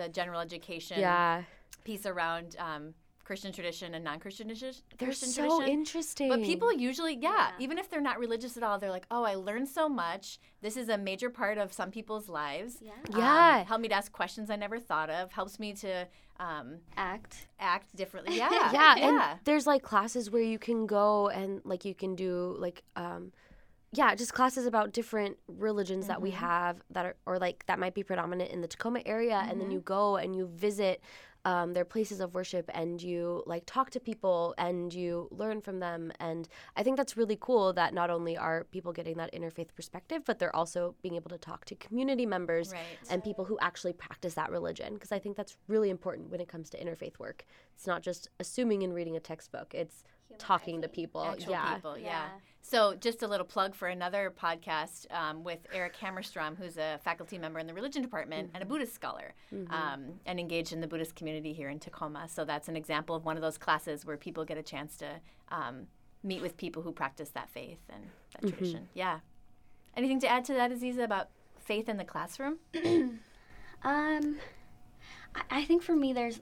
the 0.00 0.08
general 0.08 0.40
education 0.40 0.98
yeah. 1.00 1.44
piece 1.84 2.04
around 2.06 2.56
um, 2.58 2.94
Christian 3.28 3.52
tradition 3.52 3.94
and 3.94 4.02
non-Christian 4.10 4.48
tradi- 4.48 4.80
they're 4.96 5.08
Christian 5.08 5.28
so 5.28 5.42
tradition. 5.58 5.78
interesting 5.78 6.28
But 6.30 6.42
people 6.42 6.72
usually, 6.72 7.14
yeah, 7.14 7.50
Yeah. 7.50 7.64
even 7.64 7.76
if 7.78 7.90
they're 7.90 8.00
not 8.10 8.18
religious 8.18 8.56
at 8.56 8.62
all, 8.62 8.78
they're 8.78 8.90
like, 8.98 9.06
"Oh, 9.10 9.22
I 9.22 9.34
learned 9.34 9.68
so 9.68 9.86
much. 10.04 10.38
This 10.62 10.76
is 10.78 10.88
a 10.88 10.96
major 10.96 11.28
part 11.28 11.58
of 11.58 11.72
some 11.80 11.90
people's 11.90 12.28
lives. 12.28 12.78
yeah 12.80 12.92
Um, 13.12 13.20
Yeah. 13.20 13.64
help 13.64 13.80
me 13.82 13.88
to 13.88 13.94
ask 13.94 14.10
questions 14.10 14.48
I 14.50 14.56
never 14.56 14.78
thought 14.80 15.10
of. 15.10 15.30
Helps 15.32 15.58
me 15.64 15.74
to 15.84 16.08
um, 16.40 16.78
act 16.96 17.48
act 17.60 17.94
differently. 17.94 18.36
Yeah, 18.42 18.48
yeah, 18.50 18.94
yeah. 18.96 19.08
and 19.08 19.40
there's 19.44 19.66
like 19.66 19.82
classes 19.82 20.30
where 20.30 20.42
you 20.54 20.58
can 20.58 20.86
go 20.86 21.28
and 21.28 21.60
like 21.64 21.84
you 21.84 21.94
can 21.94 22.14
do 22.16 22.56
like 22.58 22.82
um 22.96 23.32
yeah 23.92 24.14
just 24.14 24.32
classes 24.34 24.64
about 24.66 24.92
different 24.92 25.36
religions 25.48 26.06
that 26.06 26.20
we 26.22 26.30
have 26.30 26.74
that 26.90 27.04
are 27.06 27.16
or 27.26 27.38
like 27.38 27.64
that 27.66 27.78
might 27.78 27.94
be 27.94 28.02
predominant 28.04 28.50
in 28.52 28.60
the 28.60 28.68
tacoma 28.68 29.00
area 29.06 29.38
and 29.48 29.60
then 29.60 29.70
you 29.70 29.80
go 29.80 30.16
and 30.16 30.36
you 30.36 30.46
visit 30.46 31.00
um, 31.50 31.68
their 31.76 31.84
places 31.94 32.18
of 32.24 32.28
worship 32.38 32.66
and 32.80 32.92
you 33.10 33.18
like 33.52 33.64
talk 33.76 33.88
to 33.96 34.00
people 34.10 34.54
and 34.66 34.92
you 35.00 35.10
learn 35.42 35.58
from 35.66 35.76
them. 35.86 36.02
And 36.28 36.42
i 36.78 36.82
think 36.84 36.94
that's 36.98 37.16
really 37.20 37.38
cool 37.48 37.66
that 37.80 37.90
not 38.00 38.08
only 38.16 38.34
are 38.46 38.58
people 38.76 38.92
getting 38.98 39.16
that 39.22 39.30
interfaith 39.38 39.70
perspective 39.78 40.20
but 40.28 40.34
they're 40.38 40.56
also 40.62 40.80
being 41.04 41.16
able 41.20 41.30
to 41.36 41.40
talk 41.50 41.60
to 41.70 41.74
community 41.86 42.26
members 42.36 42.68
Right. 42.72 42.82
and 43.10 43.18
people 43.30 43.44
who 43.48 43.56
actually 43.68 43.94
practice 44.06 44.34
that 44.40 44.50
religion. 44.58 44.90
Because 44.94 45.12
i 45.18 45.20
think 45.22 45.34
that's 45.36 45.54
really 45.74 45.90
important 45.96 46.24
when 46.32 46.40
it 46.44 46.48
comes 46.54 46.66
to 46.70 46.76
interfaith 46.84 47.16
work. 47.26 47.38
It's 47.76 47.86
not 47.92 48.00
just 48.08 48.22
assuming 48.44 48.80
and 48.84 48.92
reading 48.98 49.16
a 49.16 49.20
textbook. 49.32 49.68
It's 49.82 49.98
talking 50.36 50.82
to 50.82 50.88
people 50.88 51.24
Actual 51.24 51.52
yeah 51.52 51.74
people, 51.74 51.98
yeah. 51.98 52.06
Yeah. 52.06 52.28
So, 52.60 52.94
just 52.96 53.22
a 53.22 53.26
little 53.26 53.46
plug 53.46 53.74
for 53.74 53.88
another 53.88 54.30
podcast 54.38 55.10
um, 55.10 55.42
with 55.42 55.60
Eric 55.72 55.96
Hammerstrom, 55.96 56.54
who's 56.58 56.76
a 56.76 57.00
faculty 57.02 57.38
member 57.38 57.58
in 57.58 57.66
the 57.66 57.72
religion 57.72 58.02
department 58.02 58.50
and 58.52 58.62
a 58.62 58.66
Buddhist 58.66 58.92
scholar, 58.94 59.32
um, 59.70 60.20
and 60.26 60.38
engaged 60.38 60.74
in 60.74 60.82
the 60.82 60.86
Buddhist 60.86 61.16
community 61.16 61.54
here 61.54 61.70
in 61.70 61.78
Tacoma. 61.78 62.28
So, 62.28 62.44
that's 62.44 62.68
an 62.68 62.76
example 62.76 63.16
of 63.16 63.24
one 63.24 63.36
of 63.36 63.42
those 63.42 63.56
classes 63.56 64.04
where 64.04 64.18
people 64.18 64.44
get 64.44 64.58
a 64.58 64.62
chance 64.62 64.98
to 64.98 65.06
um, 65.50 65.86
meet 66.22 66.42
with 66.42 66.58
people 66.58 66.82
who 66.82 66.92
practice 66.92 67.30
that 67.30 67.48
faith 67.48 67.80
and 67.88 68.04
that 68.34 68.48
tradition. 68.50 68.88
Yeah. 68.92 69.20
Anything 69.96 70.20
to 70.20 70.28
add 70.28 70.44
to 70.46 70.52
that, 70.52 70.70
Aziza, 70.70 71.04
about 71.04 71.30
faith 71.58 71.88
in 71.88 71.96
the 71.96 72.04
classroom? 72.04 72.58
Um, 73.82 74.38
I, 75.34 75.42
I 75.50 75.64
think 75.64 75.82
for 75.82 75.94
me, 75.94 76.12
there's 76.12 76.40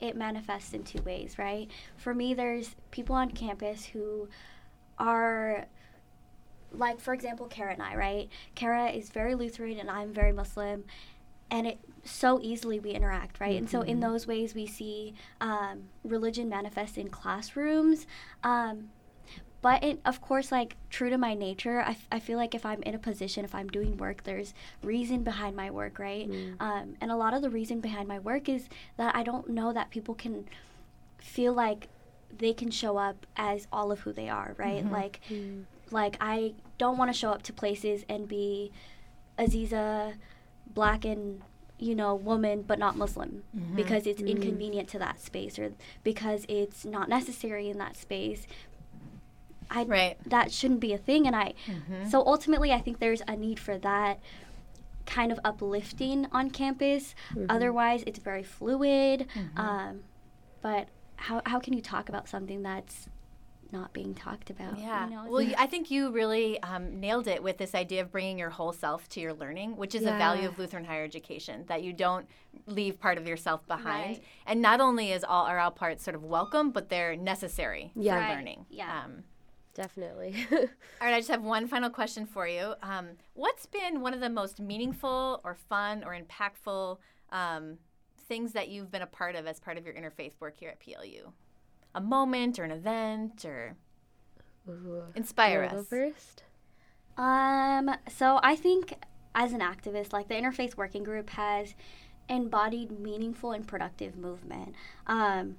it 0.00 0.16
manifests 0.16 0.72
in 0.72 0.82
two 0.82 1.02
ways, 1.02 1.38
right? 1.38 1.68
For 1.96 2.14
me, 2.14 2.34
there's 2.34 2.74
people 2.90 3.14
on 3.14 3.30
campus 3.30 3.84
who 3.84 4.28
are 4.98 5.66
like, 6.72 7.00
for 7.00 7.14
example, 7.14 7.46
Kara 7.46 7.72
and 7.72 7.82
I, 7.82 7.94
right? 7.96 8.28
Kara 8.54 8.90
is 8.90 9.10
very 9.10 9.34
Lutheran 9.34 9.78
and 9.78 9.90
I'm 9.90 10.12
very 10.12 10.32
Muslim, 10.32 10.84
and 11.50 11.66
it 11.66 11.78
so 12.04 12.40
easily 12.42 12.80
we 12.80 12.90
interact, 12.90 13.40
right? 13.40 13.56
And 13.56 13.68
so 13.68 13.82
in 13.82 14.00
those 14.00 14.26
ways, 14.26 14.54
we 14.54 14.66
see 14.66 15.14
um, 15.40 15.84
religion 16.04 16.48
manifest 16.48 16.98
in 16.98 17.08
classrooms. 17.08 18.06
Um, 18.42 18.90
but 19.66 19.82
it, 19.82 20.00
of 20.04 20.20
course, 20.20 20.52
like 20.52 20.76
true 20.90 21.10
to 21.10 21.18
my 21.18 21.34
nature, 21.34 21.80
I, 21.80 21.90
f- 21.90 22.06
I 22.12 22.20
feel 22.20 22.38
like 22.38 22.54
if 22.54 22.64
I'm 22.64 22.84
in 22.84 22.94
a 22.94 23.00
position, 23.00 23.44
if 23.44 23.52
I'm 23.52 23.66
doing 23.66 23.96
work, 23.96 24.22
there's 24.22 24.54
reason 24.80 25.24
behind 25.24 25.56
my 25.56 25.72
work, 25.72 25.98
right? 25.98 26.30
Mm. 26.30 26.54
Um, 26.60 26.94
and 27.00 27.10
a 27.10 27.16
lot 27.16 27.34
of 27.34 27.42
the 27.42 27.50
reason 27.50 27.80
behind 27.80 28.06
my 28.06 28.20
work 28.20 28.48
is 28.48 28.68
that 28.96 29.16
I 29.16 29.24
don't 29.24 29.48
know 29.48 29.72
that 29.72 29.90
people 29.90 30.14
can 30.14 30.44
feel 31.18 31.52
like 31.52 31.88
they 32.38 32.52
can 32.52 32.70
show 32.70 32.96
up 32.96 33.26
as 33.36 33.66
all 33.72 33.90
of 33.90 33.98
who 33.98 34.12
they 34.12 34.28
are, 34.28 34.54
right? 34.56 34.84
Mm-hmm. 34.84 34.92
Like, 34.92 35.20
mm. 35.28 35.64
like 35.90 36.16
I 36.20 36.52
don't 36.78 36.96
want 36.96 37.12
to 37.12 37.18
show 37.18 37.32
up 37.32 37.42
to 37.42 37.52
places 37.52 38.04
and 38.08 38.28
be 38.28 38.70
Aziza, 39.36 40.14
black 40.72 41.04
and 41.04 41.42
you 41.78 41.94
know 41.94 42.14
woman 42.14 42.62
but 42.62 42.78
not 42.78 42.96
Muslim 42.96 43.42
mm-hmm. 43.54 43.76
because 43.76 44.06
it's 44.06 44.22
mm. 44.22 44.28
inconvenient 44.28 44.88
to 44.88 44.98
that 44.98 45.20
space 45.20 45.58
or 45.58 45.72
because 46.04 46.46
it's 46.48 46.84
not 46.84 47.08
necessary 47.08 47.68
in 47.68 47.78
that 47.78 47.96
space. 47.96 48.46
I 49.70 49.84
Right. 49.84 50.16
that 50.28 50.52
shouldn't 50.52 50.80
be 50.80 50.92
a 50.92 50.98
thing 50.98 51.26
and 51.26 51.34
I 51.36 51.54
so 52.08 52.24
ultimately 52.26 52.72
I 52.72 52.80
think 52.80 52.98
there's 52.98 53.22
a 53.26 53.36
need 53.36 53.58
for 53.58 53.78
that 53.78 54.20
kind 55.06 55.30
of 55.30 55.38
uplifting 55.44 56.26
on 56.32 56.50
campus. 56.50 57.14
Otherwise 57.48 58.02
it's 58.06 58.18
very 58.18 58.42
fluid. 58.42 59.26
Um, 59.56 60.02
but 60.62 60.88
how 61.16 61.42
how 61.46 61.58
can 61.60 61.72
you 61.72 61.80
talk 61.82 62.08
about 62.08 62.28
something 62.28 62.62
that's 62.62 63.08
not 63.72 63.92
being 63.92 64.14
talked 64.14 64.48
about? 64.50 64.78
Yeah. 64.78 65.08
You 65.08 65.14
know, 65.16 65.24
well, 65.28 65.46
I 65.58 65.66
think 65.66 65.90
you 65.90 66.10
really 66.10 66.62
um, 66.62 67.00
nailed 67.00 67.26
it 67.26 67.42
with 67.42 67.58
this 67.58 67.74
idea 67.74 68.00
of 68.02 68.12
bringing 68.12 68.38
your 68.38 68.50
whole 68.50 68.72
self 68.72 69.08
to 69.10 69.20
your 69.20 69.34
learning, 69.34 69.76
which 69.76 69.94
is 69.96 70.02
a 70.02 70.12
value 70.18 70.48
of 70.48 70.56
Lutheran 70.58 70.84
higher 70.84 71.02
education, 71.04 71.64
that 71.66 71.82
you 71.82 71.92
don't 71.92 72.26
leave 72.66 73.00
part 73.00 73.18
of 73.18 73.26
yourself 73.26 73.66
behind. 73.66 74.06
Right. 74.18 74.24
And 74.46 74.62
not 74.62 74.80
only 74.80 75.10
is 75.10 75.24
all 75.24 75.46
are 75.46 75.58
all 75.58 75.72
parts 75.72 76.04
sort 76.04 76.14
of 76.14 76.22
welcome, 76.22 76.70
but 76.70 76.88
they're 76.90 77.16
necessary 77.16 77.90
Yeah. 77.96 78.14
for 78.14 78.20
Right. 78.20 78.36
learning. 78.36 78.66
Yeah. 78.70 79.02
Um, 79.04 79.24
definitely 79.76 80.34
all 80.52 80.58
right, 81.00 81.14
I 81.14 81.18
just 81.18 81.30
have 81.30 81.42
one 81.42 81.68
final 81.68 81.90
question 81.90 82.26
for 82.26 82.48
you. 82.48 82.74
Um, 82.82 83.10
what's 83.34 83.66
been 83.66 84.00
one 84.00 84.14
of 84.14 84.20
the 84.20 84.30
most 84.30 84.58
meaningful 84.58 85.40
or 85.44 85.54
fun 85.54 86.02
or 86.02 86.16
impactful 86.18 86.98
um, 87.30 87.78
things 88.26 88.52
that 88.52 88.68
you've 88.68 88.90
been 88.90 89.02
a 89.02 89.06
part 89.06 89.36
of 89.36 89.46
as 89.46 89.60
part 89.60 89.76
of 89.76 89.84
your 89.84 89.94
interfaith 89.94 90.32
work 90.40 90.56
here 90.56 90.70
at 90.70 90.80
PLU? 90.80 91.30
A 91.94 92.00
moment 92.00 92.58
or 92.58 92.64
an 92.64 92.70
event 92.70 93.44
or 93.44 93.76
Ooh. 94.68 95.04
inspire 95.14 95.62
us. 95.62 95.86
first 95.86 96.42
Um, 97.16 97.90
so 98.08 98.40
I 98.42 98.56
think 98.56 98.94
as 99.34 99.52
an 99.52 99.60
activist, 99.60 100.12
like 100.12 100.28
the 100.28 100.34
Interfaith 100.34 100.76
Working 100.76 101.04
Group 101.04 101.30
has 101.30 101.74
embodied 102.28 102.98
meaningful 102.98 103.52
and 103.52 103.66
productive 103.66 104.16
movement. 104.16 104.74
Um, 105.06 105.56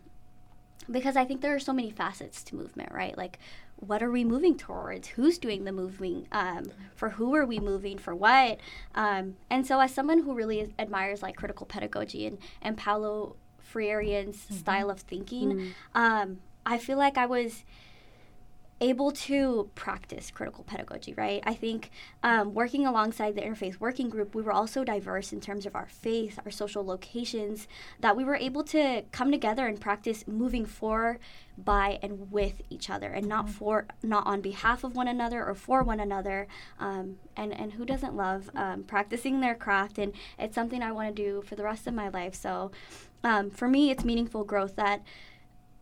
because 0.89 1.15
I 1.15 1.25
think 1.25 1.41
there 1.41 1.53
are 1.55 1.59
so 1.59 1.73
many 1.73 1.91
facets 1.91 2.43
to 2.43 2.55
movement, 2.55 2.91
right? 2.91 3.17
Like, 3.17 3.39
what 3.77 4.01
are 4.01 4.11
we 4.11 4.23
moving 4.25 4.57
towards? 4.57 5.07
Who's 5.09 5.37
doing 5.37 5.63
the 5.63 5.71
moving? 5.71 6.27
Um, 6.31 6.65
for 6.95 7.09
who 7.11 7.35
are 7.35 7.45
we 7.45 7.59
moving? 7.59 7.97
For 7.97 8.15
what? 8.15 8.59
Um, 8.95 9.35
and 9.49 9.65
so, 9.65 9.79
as 9.79 9.93
someone 9.93 10.23
who 10.23 10.33
really 10.33 10.73
admires 10.79 11.21
like 11.21 11.35
critical 11.35 11.65
pedagogy 11.65 12.25
and, 12.25 12.39
and 12.61 12.77
Paulo 12.77 13.35
Freire's 13.59 14.39
style 14.49 14.89
of 14.89 14.99
thinking, 15.01 15.73
um, 15.93 16.39
I 16.65 16.77
feel 16.79 16.97
like 16.97 17.17
I 17.17 17.27
was 17.27 17.63
able 18.79 19.11
to 19.11 19.69
practice 19.73 20.29
critical 20.29 20.63
pedagogy, 20.63 21.13
right? 21.15 21.41
I 21.45 21.55
think 21.55 21.89
um, 22.21 22.53
working 22.53 22.85
alongside 22.85 23.35
the 23.35 23.41
Interfaith 23.41 23.79
Working 23.79 24.09
Group, 24.09 24.35
we 24.35 24.43
were 24.43 24.51
also 24.51 24.83
diverse 24.83 25.33
in 25.33 25.41
terms 25.41 25.65
of 25.65 25.75
our 25.75 25.87
faith, 25.87 26.39
our 26.45 26.51
social 26.51 26.85
locations, 26.85 27.67
that 28.01 28.15
we 28.15 28.23
were 28.23 28.35
able 28.35 28.63
to 28.65 29.03
come 29.11 29.31
together 29.31 29.65
and 29.67 29.81
practice 29.81 30.27
moving 30.27 30.65
for, 30.65 31.17
by, 31.57 31.97
and 32.03 32.31
with 32.31 32.61
each 32.69 32.89
other, 32.89 33.07
and 33.07 33.27
not 33.27 33.49
for, 33.49 33.87
not 34.03 34.27
on 34.27 34.41
behalf 34.41 34.83
of 34.83 34.95
one 34.95 35.07
another 35.07 35.43
or 35.43 35.55
for 35.55 35.81
one 35.81 35.99
another. 35.99 36.47
Um, 36.79 37.17
and 37.35 37.51
and 37.57 37.73
who 37.73 37.85
doesn't 37.85 38.15
love 38.15 38.51
um, 38.55 38.83
practicing 38.83 39.41
their 39.41 39.55
craft? 39.55 39.97
And 39.97 40.13
it's 40.37 40.53
something 40.53 40.83
I 40.83 40.91
want 40.91 41.15
to 41.15 41.23
do 41.23 41.41
for 41.41 41.55
the 41.55 41.63
rest 41.63 41.87
of 41.87 41.95
my 41.95 42.09
life. 42.09 42.35
So, 42.35 42.71
um, 43.23 43.49
for 43.49 43.67
me, 43.67 43.89
it's 43.89 44.05
meaningful 44.05 44.43
growth 44.43 44.75
that 44.75 45.01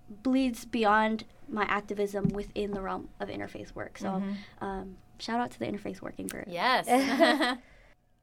bleeds 0.10 0.66
beyond 0.66 1.26
my 1.50 1.64
activism 1.66 2.30
within 2.30 2.72
the 2.72 2.82
realm 2.82 3.10
of 3.20 3.30
interfaith 3.30 3.74
work. 3.76 3.98
So, 3.98 4.22
um, 4.62 4.98
shout 5.20 5.40
out 5.40 5.52
to 5.52 5.60
the 5.60 5.66
interfaith 5.66 6.02
working 6.02 6.28
group. 6.28 6.46
Yes. 6.48 6.88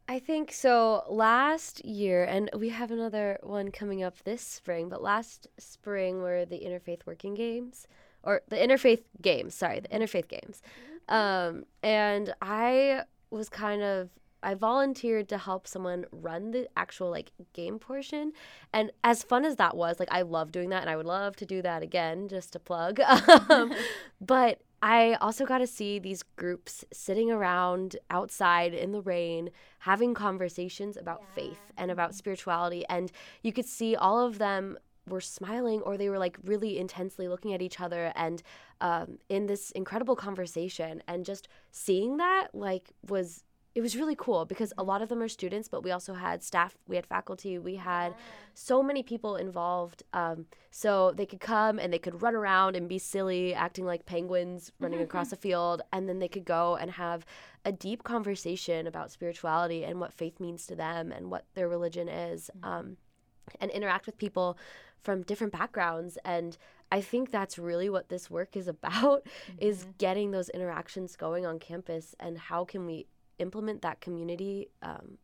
I 0.09 0.19
think 0.19 0.53
so. 0.53 1.05
Last 1.09 1.85
year, 1.85 2.25
and 2.25 2.51
we 2.57 2.71
have 2.71 2.91
another 2.91 3.39
one 3.43 3.71
coming 3.71 4.03
up 4.03 4.23
this 4.25 4.43
spring, 4.43 4.89
but 4.89 5.03
last 5.03 5.47
spring 5.59 6.21
were 6.21 6.45
the 6.45 6.59
Interfaith 6.59 7.07
Working 7.07 7.35
Games, 7.35 7.87
or 8.23 8.43
the 8.49 8.57
Interfaith 8.57 9.05
Games, 9.21 9.55
sorry, 9.55 9.81
the 9.81 9.89
Interfaith 9.89 10.29
Games. 10.29 10.61
Um, 11.09 11.65
and 11.83 12.35
I 12.43 13.05
was 13.31 13.49
kind 13.49 13.83
of, 13.83 14.11
I 14.43 14.55
volunteered 14.55 15.29
to 15.31 15.39
help 15.39 15.67
someone 15.67 16.07
run 16.13 16.51
the 16.51 16.69
actual 16.77 17.11
like 17.11 17.31
game 17.53 17.79
portion. 17.79 18.33
And 18.73 18.91
as 19.05 19.23
fun 19.23 19.45
as 19.45 19.57
that 19.57 19.77
was, 19.77 19.99
like 20.01 20.13
I 20.13 20.23
love 20.23 20.53
doing 20.53 20.71
that 20.71 20.83
and 20.83 20.91
I 20.91 20.97
would 20.97 21.07
love 21.07 21.37
to 21.37 21.47
do 21.47 21.63
that 21.63 21.83
again, 21.83 22.29
just 22.29 22.53
to 22.53 22.59
plug. 22.59 23.01
um, 23.49 23.73
but 24.21 24.61
I 24.83 25.15
also 25.21 25.47
got 25.47 25.59
to 25.59 25.67
see 25.67 26.01
these 26.01 26.25
groups 26.25 26.85
sitting 26.93 27.31
around 27.31 27.97
outside 28.11 28.75
in 28.75 28.91
the 28.91 29.01
rain, 29.01 29.51
having 29.79 30.13
conversations 30.13 30.97
about 30.97 31.23
faith 31.35 31.61
and 31.79 31.91
about 31.91 32.17
spirituality. 32.17 32.85
And 32.89 33.13
you 33.43 33.53
could 33.53 33.67
see 33.67 33.95
all 33.95 34.19
of 34.19 34.39
them 34.39 34.77
were 35.09 35.21
smiling 35.21 35.83
or 35.83 35.97
they 35.97 36.09
were 36.09 36.19
like 36.19 36.37
really 36.45 36.79
intensely 36.79 37.29
looking 37.29 37.53
at 37.53 37.63
each 37.63 37.81
other 37.81 38.13
and 38.15 38.43
um, 38.81 39.19
in 39.29 39.47
this 39.47 39.71
incredible 39.73 40.17
conversation. 40.17 41.01
And 41.07 41.25
just 41.25 41.47
seeing 41.71 42.17
that, 42.17 42.49
like, 42.53 42.91
was. 43.09 43.45
It 43.75 43.81
was 43.81 43.97
really 43.97 44.15
cool 44.15 44.45
because 44.45 44.73
a 44.77 44.83
lot 44.83 45.01
of 45.01 45.09
them 45.09 45.23
are 45.23 45.29
students, 45.29 45.67
but 45.67 45.83
we 45.83 45.91
also 45.91 46.13
had 46.13 46.43
staff, 46.43 46.77
we 46.87 46.97
had 46.97 47.07
faculty, 47.07 47.59
we 47.59 47.77
had 47.77 48.15
so 48.53 48.83
many 48.83 49.03
people 49.03 49.37
involved. 49.37 50.03
Um, 50.13 50.45
so 50.71 51.13
they 51.13 51.25
could 51.25 51.41
come 51.41 51.79
and 51.79 51.91
they 51.91 51.99
could 51.99 52.21
run 52.21 52.35
around 52.35 52.77
and 52.77 52.87
be 52.87 52.99
silly, 52.99 53.55
acting 53.55 53.87
like 53.87 54.05
penguins 54.05 54.73
running 54.79 55.01
across 55.01 55.33
a 55.33 55.37
field. 55.37 55.81
And 55.93 56.07
then 56.07 56.19
they 56.19 56.29
could 56.29 56.45
go 56.45 56.77
and 56.77 56.91
have 56.91 57.25
a 57.65 57.73
deep 57.73 58.03
conversation 58.03 58.87
about 58.87 59.11
spirituality 59.11 59.85
and 59.85 60.01
what 60.01 60.13
faith 60.13 60.39
means 60.39 60.67
to 60.67 60.77
them 60.77 61.11
and 61.11 61.31
what 61.31 61.47
their 61.55 61.69
religion 61.69 62.09
is, 62.09 62.51
um, 62.63 62.99
and 63.61 63.71
interact 63.71 64.05
with 64.05 64.19
people 64.19 64.59
from 65.03 65.23
different 65.23 65.53
backgrounds. 65.53 66.19
And 66.25 66.57
I 66.91 67.01
think 67.01 67.31
that's 67.31 67.59
really 67.59 67.89
what 67.89 68.09
this 68.09 68.31
work 68.31 68.57
is 68.57 68.69
about 68.77 69.27
is 69.59 69.87
getting 69.99 70.31
those 70.31 70.49
interactions 70.51 71.17
going 71.17 71.47
on 71.47 71.59
campus 71.59 72.15
and 72.21 72.39
how 72.39 72.65
can 72.65 72.87
we 72.87 73.07
implement 73.43 73.83
that 73.83 74.01
community 74.01 74.69
um, 74.83 75.19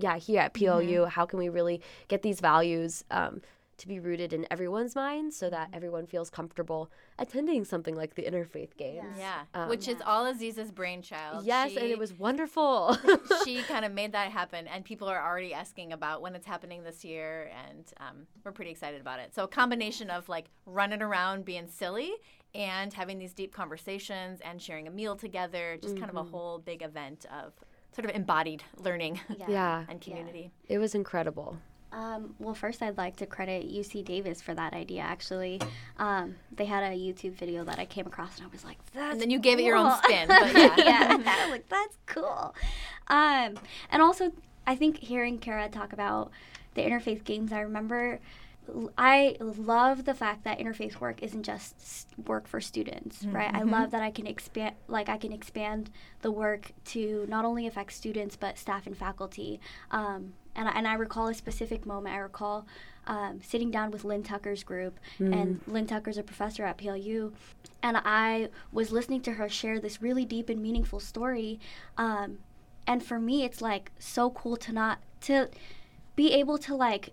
yeah, 0.00 0.16
here 0.16 0.40
at 0.40 0.54
PLU, 0.54 1.06
how 1.06 1.26
can 1.26 1.38
we 1.38 1.48
really 1.48 1.80
get 2.06 2.22
these 2.22 2.40
values 2.40 3.04
um, 3.10 3.42
to 3.78 3.88
be 3.88 4.00
rooted 4.00 4.32
in 4.32 4.46
everyone's 4.50 4.94
mind 4.94 5.32
so 5.32 5.48
that 5.50 5.68
everyone 5.72 6.06
feels 6.06 6.30
comfortable 6.30 6.90
attending 7.18 7.64
something 7.64 7.94
like 7.94 8.14
the 8.14 8.22
Interfaith 8.22 8.76
Games? 8.76 9.16
yeah. 9.16 9.42
Um, 9.54 9.68
Which 9.68 9.88
is 9.88 9.96
all 10.04 10.26
Aziza's 10.26 10.70
brainchild. 10.70 11.44
Yes, 11.44 11.76
and 11.76 11.86
it 11.86 11.98
was 11.98 12.12
wonderful. 12.12 12.96
she 13.44 13.62
kind 13.62 13.84
of 13.84 13.92
made 13.92 14.12
that 14.12 14.30
happen, 14.30 14.66
and 14.68 14.84
people 14.84 15.08
are 15.08 15.24
already 15.24 15.54
asking 15.54 15.92
about 15.92 16.22
when 16.22 16.34
it's 16.34 16.46
happening 16.46 16.82
this 16.82 17.04
year, 17.04 17.50
and 17.66 17.84
um, 18.00 18.26
we're 18.44 18.52
pretty 18.52 18.70
excited 18.70 19.00
about 19.00 19.20
it. 19.20 19.34
So, 19.34 19.44
a 19.44 19.48
combination 19.48 20.10
of 20.10 20.28
like 20.28 20.46
running 20.66 21.02
around 21.02 21.44
being 21.44 21.68
silly 21.68 22.12
and 22.54 22.92
having 22.92 23.18
these 23.18 23.32
deep 23.32 23.52
conversations 23.52 24.40
and 24.40 24.60
sharing 24.60 24.88
a 24.88 24.90
meal 24.90 25.16
together, 25.16 25.78
just 25.80 25.96
kind 25.96 26.10
of 26.10 26.16
a 26.16 26.22
whole 26.22 26.58
big 26.58 26.82
event 26.82 27.26
of 27.32 27.52
sort 27.94 28.08
of 28.08 28.14
embodied 28.14 28.62
learning 28.76 29.20
yeah, 29.48 29.84
and 29.88 30.00
community. 30.00 30.50
it 30.68 30.78
was 30.78 30.94
incredible. 30.94 31.58
Um, 31.92 32.34
well, 32.38 32.54
first, 32.54 32.82
I'd 32.82 32.98
like 32.98 33.16
to 33.16 33.26
credit 33.26 33.70
UC 33.70 34.04
Davis 34.04 34.42
for 34.42 34.54
that 34.54 34.74
idea. 34.74 35.00
Actually, 35.00 35.60
um, 35.98 36.36
they 36.54 36.66
had 36.66 36.82
a 36.82 36.94
YouTube 36.94 37.32
video 37.32 37.64
that 37.64 37.78
I 37.78 37.86
came 37.86 38.06
across, 38.06 38.36
and 38.36 38.46
I 38.46 38.50
was 38.50 38.64
like, 38.64 38.78
"That's." 38.92 39.12
And 39.12 39.20
then 39.20 39.30
you 39.30 39.38
gave 39.38 39.58
it 39.58 39.62
your 39.62 39.76
own 39.76 39.90
cool." 39.90 39.98
spin, 40.02 40.28
but 40.28 40.52
yeah. 40.56 40.74
yeah, 40.76 41.08
I 41.26 41.44
was 41.44 41.50
like, 41.50 41.68
"That's 41.68 41.96
cool." 42.06 42.54
Um, 43.08 43.58
and 43.90 44.02
also, 44.02 44.32
I 44.66 44.76
think 44.76 44.98
hearing 44.98 45.38
Kara 45.38 45.68
talk 45.68 45.92
about 45.92 46.30
the 46.74 46.82
interfaith 46.82 47.24
games, 47.24 47.52
I 47.52 47.60
remember. 47.60 48.20
I 48.98 49.38
love 49.40 50.04
the 50.04 50.12
fact 50.12 50.44
that 50.44 50.58
interfaith 50.58 51.00
work 51.00 51.22
isn't 51.22 51.42
just 51.42 52.06
work 52.26 52.46
for 52.46 52.60
students, 52.60 53.24
right? 53.24 53.50
I 53.54 53.62
love 53.62 53.92
that 53.92 54.02
I 54.02 54.10
can 54.10 54.26
expand, 54.26 54.74
like 54.88 55.08
I 55.08 55.16
can 55.16 55.32
expand 55.32 55.90
the 56.20 56.30
work 56.30 56.72
to 56.86 57.24
not 57.30 57.46
only 57.46 57.66
affect 57.66 57.94
students 57.94 58.36
but 58.36 58.58
staff 58.58 58.86
and 58.86 58.94
faculty. 58.94 59.58
Um, 59.90 60.34
and 60.58 60.68
I, 60.68 60.72
and 60.72 60.86
I 60.86 60.94
recall 60.94 61.28
a 61.28 61.34
specific 61.34 61.86
moment. 61.86 62.14
I 62.14 62.18
recall 62.18 62.66
um, 63.06 63.40
sitting 63.42 63.70
down 63.70 63.90
with 63.90 64.04
Lynn 64.04 64.22
Tucker's 64.22 64.62
group, 64.62 64.98
and 65.18 65.60
Lynn 65.66 65.86
Tucker's 65.86 66.18
a 66.18 66.22
professor 66.22 66.64
at 66.66 66.76
PLU, 66.76 67.32
and 67.82 67.96
I 68.04 68.48
was 68.72 68.92
listening 68.92 69.22
to 69.22 69.32
her 69.32 69.48
share 69.48 69.80
this 69.80 70.02
really 70.02 70.24
deep 70.26 70.48
and 70.50 70.60
meaningful 70.60 71.00
story. 71.00 71.58
Um, 71.96 72.38
and 72.86 73.02
for 73.02 73.18
me, 73.18 73.44
it's 73.44 73.62
like 73.62 73.92
so 73.98 74.30
cool 74.30 74.56
to 74.58 74.72
not 74.72 74.98
to 75.22 75.48
be 76.16 76.32
able 76.32 76.58
to 76.58 76.74
like 76.74 77.10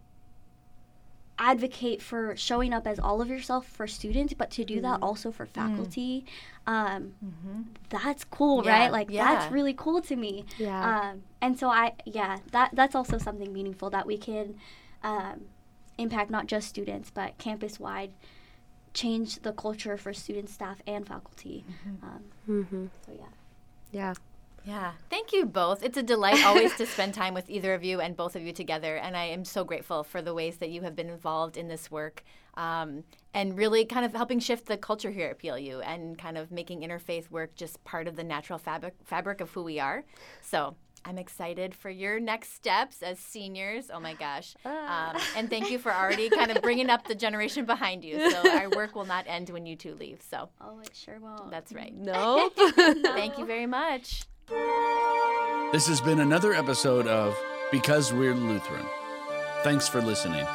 advocate 1.37 2.01
for 2.01 2.33
showing 2.37 2.73
up 2.73 2.87
as 2.87 2.97
all 2.97 3.21
of 3.21 3.27
yourself 3.29 3.65
for 3.67 3.87
students, 3.87 4.33
but 4.33 4.49
to 4.51 4.63
do 4.63 4.79
that 4.81 4.99
also 5.01 5.31
for 5.31 5.45
faculty. 5.45 6.25
Um, 6.65 7.13
That's 7.89 8.23
cool, 8.23 8.63
Yeah, 8.65 8.79
right? 8.79 8.91
Like 8.91 9.09
yeah. 9.11 9.35
that's 9.35 9.51
really 9.51 9.73
cool 9.73 10.01
to 10.03 10.15
me. 10.15 10.45
Yeah. 10.57 11.09
Um, 11.11 11.23
and 11.45 11.57
so 11.59 11.69
I, 11.69 11.93
yeah, 12.05 12.37
that 12.51 12.71
that's 12.73 12.95
also 12.95 13.17
something 13.17 13.51
meaningful 13.53 13.89
that 13.91 14.05
we 14.11 14.17
can 14.17 14.55
um, 15.03 15.37
impact 15.97 16.29
not 16.31 16.45
just 16.47 16.67
students 16.67 17.09
but 17.11 17.37
campus 17.37 17.79
wide, 17.79 18.11
change 18.93 19.29
the 19.41 19.51
culture 19.53 19.97
for 19.97 20.13
students, 20.13 20.53
staff, 20.53 20.77
and 20.87 21.07
faculty. 21.07 21.65
Um, 22.03 22.23
Mm-hmm. 22.49 22.85
so 23.05 23.11
yeah. 23.13 23.31
Yeah. 23.91 24.13
Yeah. 24.65 24.91
Thank 25.11 25.31
you 25.31 25.45
both. 25.45 25.83
It's 25.83 25.97
a 25.97 26.03
delight 26.03 26.43
always 26.43 26.73
to 26.77 26.85
spend 26.87 27.13
time 27.13 27.33
with 27.35 27.49
either 27.49 27.73
of 27.75 27.83
you 27.83 27.99
and 28.01 28.15
both 28.17 28.35
of 28.35 28.41
you 28.41 28.51
together. 28.51 28.95
And 28.97 29.15
I 29.15 29.25
am 29.25 29.45
so 29.45 29.63
grateful 29.63 30.03
for 30.03 30.21
the 30.23 30.33
ways 30.33 30.57
that 30.57 30.69
you 30.71 30.81
have 30.81 30.95
been 30.95 31.09
involved 31.09 31.55
in 31.55 31.67
this 31.67 31.91
work 31.91 32.23
um, 32.55 33.03
and 33.33 33.55
really 33.55 33.85
kind 33.85 34.05
of 34.05 34.13
helping 34.13 34.39
shift 34.39 34.65
the 34.65 34.77
culture 34.77 35.11
here 35.11 35.29
at 35.29 35.39
PLU 35.39 35.81
and 35.81 36.17
kind 36.17 36.37
of 36.37 36.51
making 36.51 36.81
interfaith 36.81 37.29
work 37.29 37.55
just 37.55 37.83
part 37.83 38.07
of 38.07 38.15
the 38.15 38.23
natural 38.23 38.57
fabric, 38.57 38.95
fabric 39.03 39.39
of 39.39 39.51
who 39.51 39.61
we 39.63 39.79
are. 39.79 40.03
So 40.41 40.75
I'm 41.07 41.17
excited 41.19 41.75
for 41.75 41.89
your 41.91 42.19
next 42.19 42.53
steps 42.55 43.03
as 43.03 43.19
seniors. 43.19 43.91
Oh 43.93 43.99
my 43.99 44.13
gosh. 44.15 44.55
Um, 44.65 45.15
and 45.37 45.49
thank 45.49 45.69
you 45.69 45.77
for 45.77 45.93
already 45.93 46.29
kind 46.31 46.49
of 46.49 46.61
bringing 46.63 46.89
up 46.89 47.07
the 47.07 47.13
generation 47.13 47.65
behind 47.65 48.03
you. 48.03 48.31
So 48.31 48.51
our 48.57 48.69
work 48.71 48.95
will 48.95 49.05
not 49.05 49.25
end 49.27 49.49
when 49.51 49.67
you 49.67 49.75
two 49.75 49.93
leave. 49.95 50.21
So 50.27 50.49
Oh, 50.59 50.79
it 50.79 50.89
sure 50.95 51.19
won't. 51.19 51.51
that's 51.51 51.71
right. 51.73 51.93
Nope. 51.95 52.53
Thank 52.55 53.37
you 53.37 53.45
very 53.45 53.67
much. 53.67 54.23
This 55.71 55.87
has 55.87 56.01
been 56.01 56.19
another 56.19 56.53
episode 56.53 57.07
of 57.07 57.37
Because 57.71 58.11
We're 58.11 58.33
Lutheran. 58.33 58.85
Thanks 59.63 59.87
for 59.87 60.01
listening. 60.01 60.45